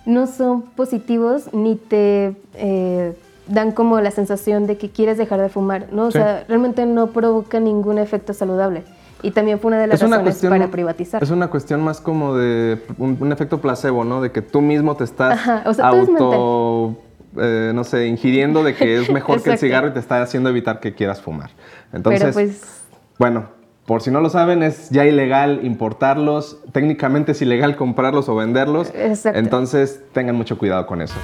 no 0.04 0.26
son 0.26 0.62
positivos 0.62 1.52
ni 1.52 1.76
te... 1.76 2.34
Eh, 2.54 3.14
dan 3.48 3.72
como 3.72 4.00
la 4.00 4.12
sensación 4.12 4.68
de 4.68 4.78
que 4.78 4.90
quieres 4.90 5.18
dejar 5.18 5.40
de 5.40 5.48
fumar, 5.48 5.88
¿no? 5.92 6.06
O 6.06 6.10
sea, 6.12 6.44
realmente 6.46 6.86
no 6.86 7.08
provoca 7.08 7.58
ningún 7.58 7.98
efecto 7.98 8.32
saludable. 8.32 8.84
Y 9.22 9.30
también 9.30 9.60
fue 9.60 9.68
una 9.68 9.80
de 9.80 9.86
las 9.86 10.00
razones 10.00 10.44
para 10.44 10.68
privatizar. 10.68 11.22
Es 11.22 11.30
una 11.30 11.48
cuestión 11.48 11.82
más 11.82 12.00
como 12.00 12.34
de 12.34 12.82
un, 12.98 13.32
efecto 13.32 13.60
placebo, 13.60 14.04
¿no? 14.04 14.20
De 14.20 14.32
que 14.32 14.42
tú 14.42 14.60
mismo 14.60 14.96
te 14.96 15.04
estás 15.04 15.40
auto, 15.80 16.96
eh, 17.38 17.72
no 17.74 17.84
sé, 17.84 18.06
ingiriendo 18.06 18.64
de 18.64 18.74
que 18.74 19.00
es 19.00 19.10
mejor 19.10 19.42
que 19.42 19.52
el 19.52 19.58
cigarro 19.58 19.88
y 19.88 19.92
te 19.92 20.00
está 20.00 20.20
haciendo 20.20 20.48
evitar 20.50 20.80
que 20.80 20.94
quieras 20.94 21.20
fumar. 21.20 21.50
Entonces, 21.92 22.34
pues... 22.34 22.84
bueno, 23.18 23.46
por 23.86 24.02
si 24.02 24.10
no 24.10 24.20
lo 24.20 24.28
saben, 24.28 24.62
es 24.62 24.90
ya 24.90 25.04
ilegal 25.04 25.60
importarlos, 25.64 26.58
técnicamente 26.72 27.32
es 27.32 27.42
ilegal 27.42 27.76
comprarlos 27.76 28.28
o 28.28 28.34
venderlos. 28.34 28.90
Exacto. 28.94 29.38
Entonces, 29.38 30.00
tengan 30.12 30.34
mucho 30.34 30.58
cuidado 30.58 30.86
con 30.86 31.00
eso. 31.00 31.16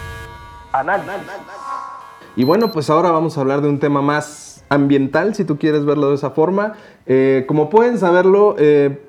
Y 2.37 2.45
bueno, 2.45 2.71
pues 2.71 2.91
ahora 2.91 3.11
vamos 3.11 3.37
a 3.37 3.41
hablar 3.41 3.63
de 3.63 3.69
un 3.69 3.81
tema 3.81 4.03
más 4.03 4.58
ambiental, 4.69 5.35
si 5.35 5.45
tú 5.45 5.59
quieres 5.59 5.85
verlo 5.85 6.11
de 6.11 6.17
esa 6.17 6.31
forma. 6.31 6.75
Eh, 7.07 7.45
como 7.49 7.71
pueden 7.71 7.99
saberlo, 7.99 8.55
eh, 8.59 9.01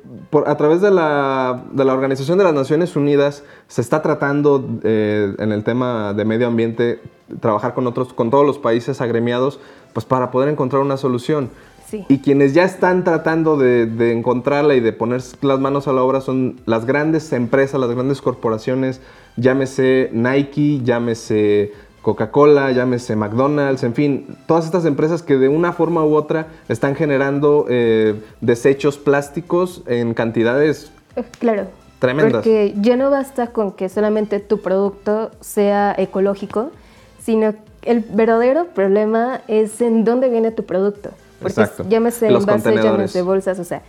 a 0.45 0.55
través 0.55 0.81
de 0.81 0.91
la, 0.91 1.63
Organización 1.75 2.37
de 2.37 2.43
las 2.43 2.53
Naciones 2.53 2.95
Unidas 2.95 3.43
se 3.67 3.81
está 3.81 4.01
tratando 4.01 4.65
eh, 4.83 5.35
en 5.37 5.51
el 5.51 5.63
tema 5.63 6.13
de 6.13 6.25
medio 6.25 6.47
ambiente 6.47 7.01
trabajar 7.41 7.73
con, 7.73 7.85
otros, 7.87 8.13
con 8.13 8.29
todos 8.29 8.45
los 8.45 8.57
países 8.57 9.01
agremiados 9.01 9.59
pues 9.93 10.05
para 10.05 10.31
poder 10.31 10.49
encontrar 10.49 10.81
una 10.81 10.97
solución. 10.97 11.49
Y 12.07 12.19
quienes 12.19 12.53
ya 12.53 12.65
están 12.65 13.03
tratando 13.03 13.57
de, 13.57 13.87
de, 13.87 14.11
encontrarla 14.11 14.75
y 14.75 14.79
de 14.79 14.93
poner 14.93 15.23
las 15.41 15.59
manos 15.59 15.87
a 15.87 15.93
la 15.93 16.03
obra 16.03 16.21
son 16.21 16.61
las 16.67 16.85
grandes 16.85 17.33
empresas, 17.33 17.81
las 17.81 17.89
grandes 17.89 18.21
corporaciones, 18.21 19.01
llámese 19.37 20.11
Nike, 20.13 20.81
llámese 20.83 21.73
Coca-Cola, 22.01 22.71
llámese 22.71 23.15
McDonald's, 23.15 23.83
en 23.83 23.93
fin, 23.93 24.37
todas 24.47 24.65
estas 24.65 24.85
empresas 24.85 25.21
que 25.21 25.37
de 25.37 25.49
una 25.49 25.73
forma 25.73 26.05
u 26.05 26.15
otra 26.15 26.47
están 26.69 26.95
generando 26.95 27.65
eh, 27.67 28.21
desechos 28.41 28.97
plásticos 28.97 29.83
en 29.85 30.13
cantidades 30.13 30.91
eh, 31.15 31.23
claro, 31.39 31.67
tremendas. 31.99 32.33
Porque 32.33 32.73
ya 32.79 32.95
no 32.95 33.09
basta 33.09 33.47
con 33.47 33.73
que 33.73 33.89
solamente 33.89 34.39
tu 34.39 34.61
producto 34.61 35.31
sea 35.41 35.93
ecológico, 35.97 36.71
sino 37.21 37.53
el 37.81 38.01
verdadero 38.01 38.67
problema 38.67 39.41
es 39.47 39.81
en 39.81 40.05
dónde 40.05 40.29
viene 40.29 40.51
tu 40.51 40.63
producto. 40.63 41.11
Porque 41.41 41.61
Exacto. 41.61 41.85
llámese 41.89 42.27
envase, 42.27 42.75
llámese 42.75 43.21
bolsas, 43.21 43.59
o 43.59 43.63
sea, 43.63 43.81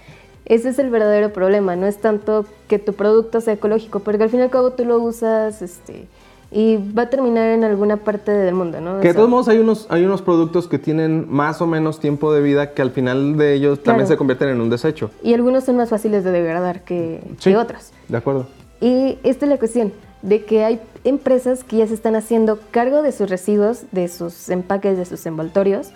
ese 0.47 0.69
es 0.69 0.79
el 0.79 0.90
verdadero 0.90 1.33
problema, 1.33 1.76
no 1.76 1.87
es 1.87 2.00
tanto 2.00 2.45
que 2.67 2.79
tu 2.79 2.95
producto 2.95 3.40
sea 3.40 3.55
ecológico, 3.55 4.00
porque 4.00 4.23
al 4.23 4.31
fin 4.31 4.40
y 4.40 4.43
al 4.45 4.50
cabo 4.50 4.73
tú 4.73 4.85
lo 4.85 4.99
usas, 4.99 5.62
este 5.62 6.07
y 6.52 6.76
va 6.76 7.02
a 7.02 7.11
terminar 7.11 7.50
en 7.50 7.62
alguna 7.62 7.99
parte 7.99 8.33
del 8.33 8.54
mundo, 8.54 8.80
¿no? 8.80 9.00
Que 9.00 9.09
de 9.09 9.14
todos 9.14 9.28
modos 9.28 9.49
hay 9.49 9.59
unos, 9.59 9.87
hay 9.88 10.04
unos 10.04 10.21
productos 10.21 10.66
que 10.66 10.78
tienen 10.78 11.26
más 11.30 11.61
o 11.61 11.66
menos 11.66 12.00
tiempo 12.00 12.33
de 12.33 12.40
vida 12.40 12.75
que 12.75 12.83
al 12.83 12.90
final 12.90 13.37
de 13.37 13.54
ellos 13.54 13.83
también 13.83 14.09
se 14.09 14.16
convierten 14.16 14.49
en 14.49 14.61
un 14.61 14.69
desecho. 14.69 15.11
Y 15.23 15.35
algunos 15.35 15.64
son 15.64 15.76
más 15.76 15.90
fáciles 15.90 16.25
de 16.25 16.33
degradar 16.33 16.83
que, 16.83 17.23
que 17.42 17.57
otros. 17.57 17.92
De 18.09 18.16
acuerdo. 18.16 18.47
Y 18.80 19.19
esta 19.23 19.45
es 19.47 19.50
la 19.50 19.59
cuestión, 19.59 19.92
de 20.23 20.45
que 20.45 20.64
hay 20.64 20.80
empresas 21.04 21.62
que 21.62 21.76
ya 21.76 21.87
se 21.87 21.95
están 21.95 22.16
haciendo 22.16 22.59
cargo 22.71 23.02
de 23.02 23.12
sus 23.12 23.30
residuos, 23.30 23.85
de 23.92 24.09
sus 24.09 24.49
empaques, 24.49 24.99
de 24.99 25.04
sus 25.04 25.25
envoltorios, 25.26 25.90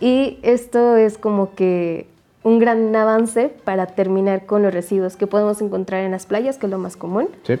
y 0.00 0.38
esto 0.42 0.96
es 0.96 1.16
como 1.16 1.54
que 1.54 2.08
un 2.42 2.58
gran 2.58 2.94
avance 2.96 3.52
para 3.64 3.86
terminar 3.86 4.46
con 4.46 4.62
los 4.62 4.74
residuos 4.74 5.16
que 5.16 5.28
podemos 5.28 5.62
encontrar 5.62 6.02
en 6.02 6.10
las 6.10 6.26
playas, 6.26 6.58
que 6.58 6.66
es 6.66 6.70
lo 6.70 6.78
más 6.78 6.96
común. 6.96 7.28
Sí. 7.44 7.54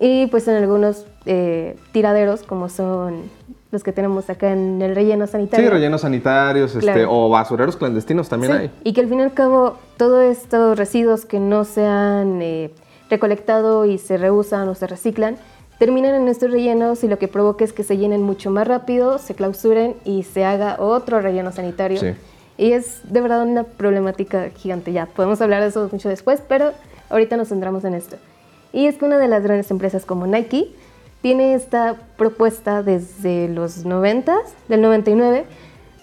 Y 0.00 0.26
pues 0.28 0.46
en 0.48 0.56
algunos 0.56 1.06
eh, 1.26 1.76
tiraderos, 1.92 2.42
como 2.42 2.68
son 2.68 3.22
los 3.70 3.82
que 3.82 3.92
tenemos 3.92 4.30
acá 4.30 4.52
en 4.52 4.80
el 4.80 4.94
relleno 4.94 5.26
sanitario. 5.26 5.66
Sí, 5.66 5.70
rellenos 5.70 6.00
sanitarios, 6.00 6.74
este, 6.74 7.04
o 7.04 7.28
basureros 7.28 7.76
clandestinos 7.76 8.28
también 8.28 8.52
hay. 8.52 8.70
Y 8.84 8.92
que 8.92 9.02
al 9.02 9.08
fin 9.08 9.20
y 9.20 9.22
al 9.22 9.34
cabo, 9.34 9.76
todos 9.96 10.24
estos 10.24 10.78
residuos 10.78 11.26
que 11.26 11.38
no 11.38 11.64
se 11.64 11.84
han 11.84 12.40
eh, 12.40 12.70
recolectado 13.10 13.84
y 13.84 13.98
se 13.98 14.16
reusan 14.16 14.68
o 14.68 14.74
se 14.74 14.86
reciclan, 14.86 15.36
terminan 15.78 16.14
en 16.14 16.28
estos 16.28 16.50
rellenos 16.50 17.04
y 17.04 17.08
lo 17.08 17.18
que 17.18 17.28
provoca 17.28 17.64
es 17.64 17.72
que 17.72 17.84
se 17.84 17.98
llenen 17.98 18.22
mucho 18.22 18.50
más 18.50 18.66
rápido, 18.66 19.18
se 19.18 19.34
clausuren 19.34 19.96
y 20.04 20.22
se 20.22 20.44
haga 20.44 20.76
otro 20.78 21.20
relleno 21.20 21.52
sanitario. 21.52 22.00
Sí. 22.00 22.14
Y 22.56 22.72
es 22.72 23.00
de 23.04 23.20
verdad 23.20 23.42
una 23.42 23.64
problemática 23.64 24.50
gigante. 24.56 24.92
Ya 24.92 25.06
podemos 25.06 25.40
hablar 25.40 25.62
de 25.62 25.68
eso 25.68 25.88
mucho 25.92 26.08
después, 26.08 26.42
pero 26.48 26.72
ahorita 27.10 27.36
nos 27.36 27.48
centramos 27.48 27.84
en 27.84 27.94
esto. 27.94 28.16
Y 28.72 28.86
es 28.86 28.96
que 28.96 29.04
una 29.04 29.18
de 29.18 29.28
las 29.28 29.42
grandes 29.42 29.70
empresas 29.70 30.04
como 30.04 30.26
Nike 30.26 30.74
tiene 31.22 31.54
esta 31.54 31.96
propuesta 32.16 32.82
desde 32.82 33.48
los 33.48 33.84
90, 33.84 34.36
del 34.68 34.82
99, 34.82 35.44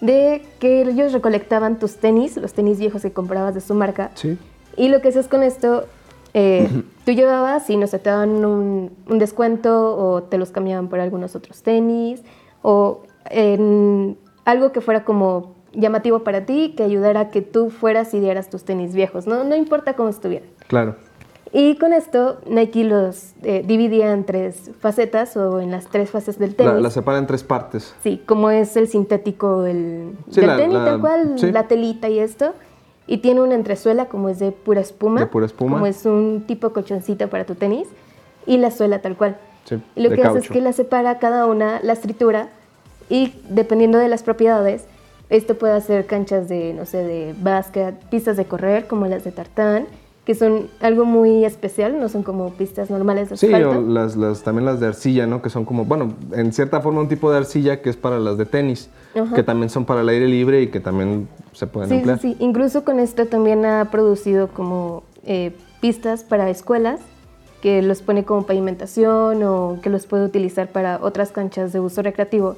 de 0.00 0.42
que 0.58 0.82
ellos 0.82 1.12
recolectaban 1.12 1.78
tus 1.78 1.96
tenis, 1.96 2.36
los 2.36 2.52
tenis 2.52 2.78
viejos 2.78 3.02
que 3.02 3.12
comprabas 3.12 3.54
de 3.54 3.60
su 3.60 3.74
marca. 3.74 4.10
Sí. 4.14 4.38
Y 4.76 4.88
lo 4.88 5.00
que 5.00 5.08
haces 5.08 5.26
con 5.26 5.42
esto, 5.42 5.86
eh, 6.34 6.68
tú 7.04 7.12
llevabas 7.12 7.70
y 7.70 7.76
no 7.76 7.86
sé, 7.86 7.98
te 7.98 8.10
daban 8.10 8.44
un, 8.44 8.90
un, 9.08 9.18
descuento 9.18 9.96
o 9.96 10.22
te 10.22 10.36
los 10.36 10.50
cambiaban 10.50 10.88
por 10.88 11.00
algunos 11.00 11.34
otros 11.34 11.62
tenis 11.62 12.22
o 12.62 13.02
en 13.30 14.18
algo 14.44 14.72
que 14.72 14.82
fuera 14.82 15.04
como 15.04 15.54
llamativo 15.72 16.20
para 16.20 16.44
ti, 16.44 16.74
que 16.76 16.82
ayudara 16.82 17.20
a 17.20 17.28
que 17.30 17.42
tú 17.42 17.70
fueras 17.70 18.12
y 18.14 18.20
dieras 18.20 18.50
tus 18.50 18.64
tenis 18.64 18.94
viejos, 18.94 19.26
¿no? 19.26 19.44
No 19.44 19.56
importa 19.56 19.94
cómo 19.94 20.08
estuvieran. 20.08 20.48
Claro. 20.66 20.96
Y 21.52 21.76
con 21.76 21.92
esto 21.92 22.38
Nike 22.46 22.84
los 22.84 23.34
eh, 23.42 23.62
dividía 23.66 24.12
en 24.12 24.24
tres 24.24 24.70
facetas 24.80 25.36
o 25.36 25.60
en 25.60 25.70
las 25.70 25.86
tres 25.86 26.10
fases 26.10 26.38
del 26.38 26.54
tenis. 26.54 26.82
La, 26.82 26.90
separa 26.90 27.18
en 27.18 27.26
tres 27.26 27.44
partes. 27.44 27.94
Sí, 28.02 28.22
como 28.26 28.50
es 28.50 28.76
el 28.76 28.88
sintético 28.88 29.64
el, 29.64 30.16
del 30.26 30.56
tenis, 30.56 30.76
tal 30.76 31.00
cual, 31.00 31.36
la 31.52 31.68
telita 31.68 32.08
y 32.08 32.18
esto. 32.18 32.52
Y 33.06 33.18
tiene 33.18 33.40
una 33.40 33.54
entresuela 33.54 34.06
como 34.06 34.28
es 34.28 34.40
de 34.40 34.50
pura 34.50 34.80
espuma. 34.80 35.20
De 35.20 35.26
pura 35.26 35.46
espuma. 35.46 35.74
Como 35.74 35.86
es 35.86 36.04
un 36.04 36.44
tipo 36.46 36.72
colchoncito 36.72 37.28
para 37.28 37.44
tu 37.44 37.54
tenis. 37.54 37.86
Y 38.46 38.58
la 38.58 38.72
suela 38.72 39.00
tal 39.00 39.16
cual. 39.16 39.36
Sí, 39.64 39.80
y 39.94 40.02
lo 40.02 40.10
que 40.10 40.22
hace 40.22 40.38
es 40.38 40.48
que 40.48 40.60
la 40.60 40.72
separa 40.72 41.18
cada 41.18 41.46
una, 41.46 41.80
la 41.82 41.94
tritura 41.96 42.48
y 43.08 43.34
dependiendo 43.48 43.98
de 43.98 44.08
las 44.08 44.22
propiedades, 44.22 44.84
esto 45.28 45.56
puede 45.56 45.74
hacer 45.74 46.06
canchas 46.06 46.48
de, 46.48 46.72
no 46.72 46.86
sé, 46.86 46.98
de 46.98 47.34
básquet, 47.38 47.94
pistas 48.10 48.36
de 48.36 48.44
correr 48.44 48.86
como 48.86 49.06
las 49.06 49.24
de 49.24 49.32
tartán 49.32 49.86
que 50.26 50.34
son 50.34 50.66
algo 50.80 51.04
muy 51.04 51.44
especial, 51.44 52.00
no 52.00 52.08
son 52.08 52.24
como 52.24 52.50
pistas 52.50 52.90
normales 52.90 53.30
de 53.30 53.36
Sí, 53.36 53.46
o 53.46 53.80
las, 53.80 54.16
las, 54.16 54.42
también 54.42 54.66
las 54.66 54.80
de 54.80 54.88
arcilla, 54.88 55.24
¿no? 55.24 55.40
Que 55.40 55.50
son 55.50 55.64
como, 55.64 55.84
bueno, 55.84 56.14
en 56.32 56.52
cierta 56.52 56.80
forma 56.80 57.00
un 57.00 57.08
tipo 57.08 57.30
de 57.30 57.38
arcilla 57.38 57.80
que 57.80 57.90
es 57.90 57.96
para 57.96 58.18
las 58.18 58.36
de 58.36 58.44
tenis, 58.44 58.90
que 59.36 59.44
también 59.44 59.70
son 59.70 59.84
para 59.84 60.00
el 60.00 60.08
aire 60.08 60.26
libre 60.26 60.62
y 60.62 60.66
que 60.66 60.80
también 60.80 61.28
se 61.52 61.68
pueden 61.68 61.92
emplear. 61.92 62.18
Sí, 62.18 62.32
sí, 62.32 62.44
incluso 62.44 62.84
con 62.84 62.98
esto 62.98 63.26
también 63.26 63.64
ha 63.64 63.88
producido 63.92 64.48
como 64.48 65.04
eh, 65.24 65.52
pistas 65.80 66.24
para 66.24 66.50
escuelas 66.50 66.98
que 67.62 67.80
los 67.80 68.02
pone 68.02 68.24
como 68.24 68.46
pavimentación 68.46 69.44
o 69.44 69.78
que 69.80 69.90
los 69.90 70.06
puede 70.06 70.24
utilizar 70.24 70.72
para 70.72 70.98
otras 71.02 71.30
canchas 71.30 71.72
de 71.72 71.78
uso 71.78 72.02
recreativo. 72.02 72.56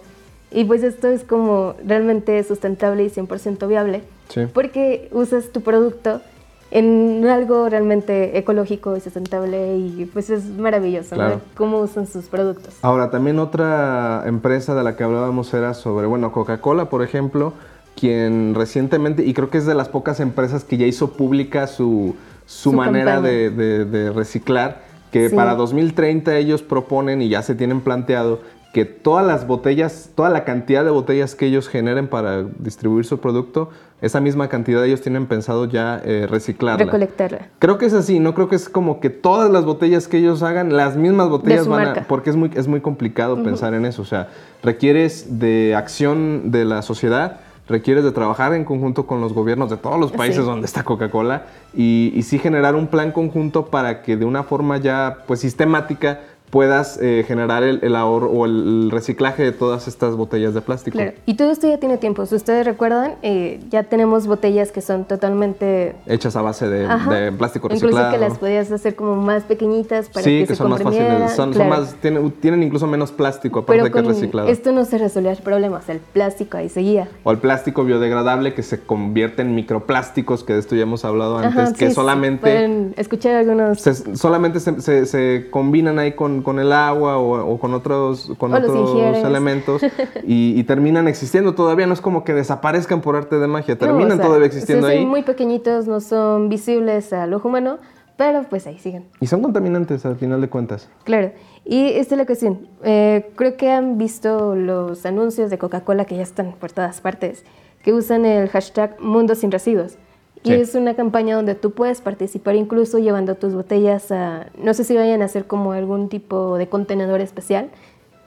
Y 0.51 0.65
pues 0.65 0.83
esto 0.83 1.09
es 1.09 1.23
como 1.23 1.75
realmente 1.85 2.43
sustentable 2.45 3.05
y 3.05 3.11
100% 3.11 3.69
viable, 3.69 4.03
sí. 4.31 4.47
porque 4.55 5.11
usas 5.13 5.51
tu 5.51 5.61
producto 5.61 6.23
en 6.71 7.27
algo 7.27 7.69
realmente 7.69 8.37
ecológico 8.39 8.97
y 8.97 9.01
sustentable 9.01 9.77
y 9.77 10.11
pues 10.13 10.31
es 10.31 10.45
maravilloso 10.45 11.17
cómo 11.57 11.81
usan 11.81 12.07
sus 12.07 12.27
productos. 12.27 12.77
Ahora, 12.83 13.11
también 13.11 13.39
otra 13.39 14.25
empresa 14.27 14.75
de 14.75 14.85
la 14.85 14.97
que 14.97 15.05
hablábamos 15.05 15.53
era 15.55 15.75
sobre, 15.75 16.07
bueno, 16.07 16.33
Coca-Cola, 16.33 16.91
por 16.91 17.03
ejemplo, 17.03 17.55
quien 17.99 18.55
recientemente, 18.55 19.25
y 19.25 19.35
creo 19.35 19.51
que 19.51 19.59
es 19.59 19.67
de 19.67 19.75
las 19.75 19.89
pocas 19.89 20.21
empresas 20.21 20.65
que 20.65 20.77
ya 20.77 20.87
hizo 20.87 21.13
pública 21.13 21.67
su, 21.67 22.15
su, 22.47 22.73
manera 22.73 23.21
de, 23.21 24.13
reciclar, 24.15 24.83
que 25.11 25.31
para 25.31 25.55
2030 25.55 26.37
ellos 26.37 26.63
proponen 26.63 27.23
y 27.23 27.31
ya 27.31 27.43
se 27.43 27.55
tienen 27.55 27.81
planteado 27.81 28.41
que 28.79 28.85
todas 28.85 29.27
las 29.27 29.45
botellas, 29.45 30.11
toda 30.15 30.31
la 30.31 30.45
cantidad 30.45 30.85
de 30.85 30.91
botellas 30.93 31.35
que 31.35 31.47
ellos 31.47 31.69
generen 31.69 32.07
para 32.07 32.45
distribuir 32.61 33.05
su 33.05 33.19
producto, 33.19 33.71
esa 34.01 34.21
misma 34.21 34.47
cantidad 34.47 34.85
ellos 34.85 35.01
tienen 35.01 35.27
pensado 35.27 35.65
ya 35.65 36.01
eh, 36.05 36.29
reciclarla. 36.31 36.85
Recolectarla. 36.85 37.49
Creo 37.59 37.77
que 37.77 37.87
es 37.87 37.93
así, 37.93 38.21
no 38.21 38.35
creo 38.35 38.49
que 38.49 38.55
es 38.55 38.69
como 38.69 39.01
que 39.01 39.11
todas 39.11 39.51
las 39.51 39.65
botellas 39.65 40.07
que 40.07 40.19
ellos 40.19 40.45
hagan, 40.45 40.77
las 40.77 40.97
mismas 40.97 41.29
botellas 41.29 41.67
van 41.67 41.89
a... 41.89 41.95
Porque 42.07 42.31
es 42.31 42.37
muy, 42.37 42.53
es 42.55 42.69
muy 42.69 42.81
complicado 42.81 43.43
pensar 43.43 43.75
en 43.75 43.85
eso, 43.85 44.03
o 44.03 44.05
sea, 44.05 44.29
requieres 44.63 45.41
de 45.41 45.75
acción 45.75 46.53
de 46.53 46.65
la 46.65 46.83
sociedad, 46.83 47.41
requieres 47.67 48.05
de 48.05 48.13
trabajar 48.13 48.55
en 48.55 48.65
conjunto 48.65 49.09
con 49.09 49.21
los 49.21 49.33
gobiernos 49.33 49.71
de 49.71 49.77
todos 49.77 49.99
los 49.99 50.13
países 50.13 50.45
donde 50.45 50.67
está 50.67 50.85
Coca-Cola 50.85 51.47
y, 51.75 52.13
y 52.15 52.23
sí 52.23 52.39
generar 52.39 52.77
un 52.77 52.87
plan 52.87 53.11
conjunto 53.11 53.67
para 53.67 54.03
que 54.03 54.17
de 54.17 54.25
una 54.25 54.45
forma 54.45 54.77
ya 54.77 55.25
pues 55.27 55.41
sistemática 55.41 56.21
puedas 56.51 56.99
eh, 57.01 57.25
generar 57.27 57.63
el, 57.63 57.97
ahorro 57.97 58.31
o 58.31 58.47
el 58.47 58.91
reciclaje 58.91 59.43
de 59.43 59.53
todas 59.53 59.89
estas 59.89 60.17
botellas 60.17 60.55
de 60.55 60.61
plástico. 60.61 60.97
Claro, 60.97 61.13
y 61.27 61.35
todo 61.35 61.51
esto 61.51 61.69
ya 61.69 61.79
tiene 61.79 61.99
tiempo. 61.99 62.25
Si 62.27 62.35
ustedes 62.35 62.65
recuerdan, 62.65 63.15
eh, 63.23 63.61
ya 63.71 63.85
tenemos 63.85 64.27
botellas 64.27 64.73
que 64.73 64.81
son 64.81 65.05
totalmente... 65.05 65.95
Hechas 66.07 66.37
a 66.37 66.43
base 66.43 66.69
de, 66.69 67.33
plástico 67.33 67.69
reciclado. 67.69 67.97
Incluso 67.97 68.13
que 68.13 68.19
las 68.19 68.39
podías 68.39 68.73
hacer 68.73 68.95
como 68.95 69.17
más 69.17 69.45
pequeñitas 69.45 70.09
para 70.09 70.25
que, 70.25 70.47
que 70.47 70.55
son 70.55 70.71
más 70.71 70.83
fáciles. 70.83 71.33
Son, 71.33 71.69
más, 71.69 71.97
tienen, 71.97 72.63
incluso 72.63 72.87
menos 72.87 73.13
plástico, 73.13 73.61
aparte 73.61 73.83
de 73.83 73.91
que 73.91 74.03
reciclado. 74.03 74.49
esto 74.49 74.73
no 74.73 74.85
se 74.85 74.99
resolvía 74.99 75.33
el 75.33 75.39
problema, 75.39 75.79
o 75.79 75.83
sea, 75.83 75.95
el 75.95 76.01
plástico 76.01 76.57
ahí 76.57 76.69
seguía. 76.69 77.09
O 77.25 77.31
el 77.31 77.39
plástico 77.39 77.85
biodegradable 77.85 78.55
que 78.55 78.63
se 78.63 78.81
convierte 78.81 79.43
en 79.43 79.55
microplásticos, 79.55 80.45
que 80.45 80.55
de 80.55 80.61
esto 80.61 80.75
ya 80.75 80.83
hemos 80.83 81.05
hablado 81.05 81.39
antes, 81.39 81.75
que 81.75 81.91
solamente... 81.91 82.41
Pueden 82.41 82.95
escuchar 82.97 83.37
algunos... 83.37 83.81
solamente 84.15 84.61
se, 84.61 85.07
se 85.07 85.49
combinan 85.51 85.99
ahí 85.99 86.13
con 86.13 86.38
con, 86.43 86.59
el 86.59 86.73
agua 86.73 87.19
o, 87.19 87.59
con 87.59 87.75
otros, 87.75 88.33
con 88.39 88.55
otros 88.55 89.25
elementos 89.25 89.83
y, 90.25 90.63
terminan 90.65 91.09
existiendo 91.09 91.55
todavía. 91.55 91.87
No 91.87 91.95
es 91.95 92.01
como 92.01 92.25
que 92.25 92.35
desaparezcan 92.35 93.01
por 93.01 93.17
arte 93.17 93.39
de 93.39 93.47
magia, 93.47 93.79
terminan 93.79 94.21
todavía 94.21 94.47
existiendo 94.47 94.87
ahí. 94.87 95.01
Son 95.01 95.09
muy 95.09 95.23
pequeñitos, 95.23 95.87
no 95.87 96.01
son 96.01 96.49
visibles 96.49 97.13
al 97.13 97.33
ojo 97.35 97.49
humano, 97.49 97.79
pero 98.17 98.43
pues 98.43 98.67
ahí 98.67 98.79
siguen. 98.79 99.07
Y 99.21 99.27
son 99.27 99.43
contaminantes 99.43 100.05
al 100.05 100.17
final 100.17 100.41
de 100.41 100.49
cuentas. 100.49 100.89
Claro. 101.05 101.33
Y 101.65 101.91
esta 101.91 102.15
es 102.15 102.19
la 102.19 102.27
cuestión. 102.27 102.67
Eh, 102.83 103.31
creo 103.37 103.57
que 103.57 103.71
han 103.71 103.99
visto 103.99 104.57
los 104.57 105.07
anuncios 105.07 105.51
de 105.51 105.59
Coca-Cola 105.59 106.05
que 106.05 106.17
ya 106.17 106.23
están 106.23 106.53
por 106.59 106.73
todas 106.73 107.01
partes, 107.01 107.45
que 107.83 107.93
usan 107.93 108.25
el 108.25 108.49
hashtag 108.49 109.01
Mundo 109.01 109.35
sin 109.35 109.51
Residuos. 109.53 109.99
Y 110.45 110.53
es 110.53 110.75
una 110.75 110.95
campaña 110.95 111.37
donde 111.37 111.55
tú 111.55 111.73
puedes 111.73 112.01
participar 112.01 112.55
incluso 112.55 112.99
llevando 112.99 113.35
tus 113.35 113.55
botellas 113.55 114.11
a, 114.13 114.47
no 114.63 114.73
sé 114.75 114.85
si 114.85 114.97
vayan 114.97 115.23
a 115.23 115.27
hacer 115.27 115.47
como 115.47 115.73
algún 115.73 116.09
tipo 116.09 116.57
de 116.59 116.69
contenedor 116.69 117.21
especial, 117.21 117.71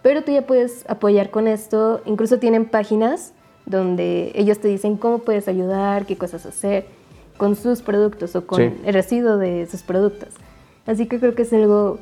pero 0.02 0.24
tú 0.24 0.32
ya 0.32 0.46
puedes 0.46 0.84
apoyar 0.90 1.30
con 1.30 1.48
esto. 1.48 2.02
Incluso 2.06 2.38
tienen 2.40 2.66
páginas 2.66 3.34
donde 3.66 4.32
ellos 4.36 4.60
te 4.60 4.68
dicen 4.68 4.98
cómo 4.98 5.20
puedes 5.20 5.48
ayudar, 5.48 6.06
qué 6.06 6.18
cosas 6.18 6.46
hacer 6.46 6.86
con 7.38 7.56
sus 7.56 7.82
productos 7.82 8.36
o 8.36 8.46
con 8.46 8.62
el 8.62 8.94
residuo 8.94 9.38
de 9.38 9.68
sus 9.68 9.82
productos. 9.82 10.30
Así 10.86 11.08
que 11.08 11.20
creo 11.20 11.36
que 11.36 11.44
es 11.44 11.54
algo 11.54 12.00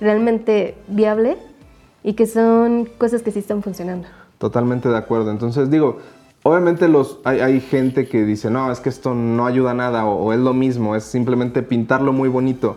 realmente 0.00 0.76
viable 0.88 1.36
y 2.04 2.14
que 2.14 2.26
son 2.26 2.86
cosas 2.98 3.22
que 3.22 3.30
sí 3.30 3.40
están 3.40 3.62
funcionando. 3.62 4.08
Totalmente 4.38 4.88
de 4.88 4.96
acuerdo. 4.96 5.30
Entonces 5.30 5.70
digo, 5.70 5.98
Obviamente 6.42 6.88
los, 6.88 7.18
hay, 7.24 7.60
gente 7.60 8.08
que 8.08 8.24
dice, 8.24 8.50
no, 8.50 8.70
es 8.70 8.80
que 8.80 8.88
esto 8.88 9.14
no 9.14 9.46
ayuda 9.46 9.72
a 9.72 9.74
nada 9.74 10.06
o, 10.06 10.32
es 10.32 10.38
lo 10.38 10.54
mismo, 10.54 10.94
es 10.94 11.04
simplemente 11.04 11.62
pintarlo 11.62 12.12
muy 12.12 12.28
bonito. 12.28 12.76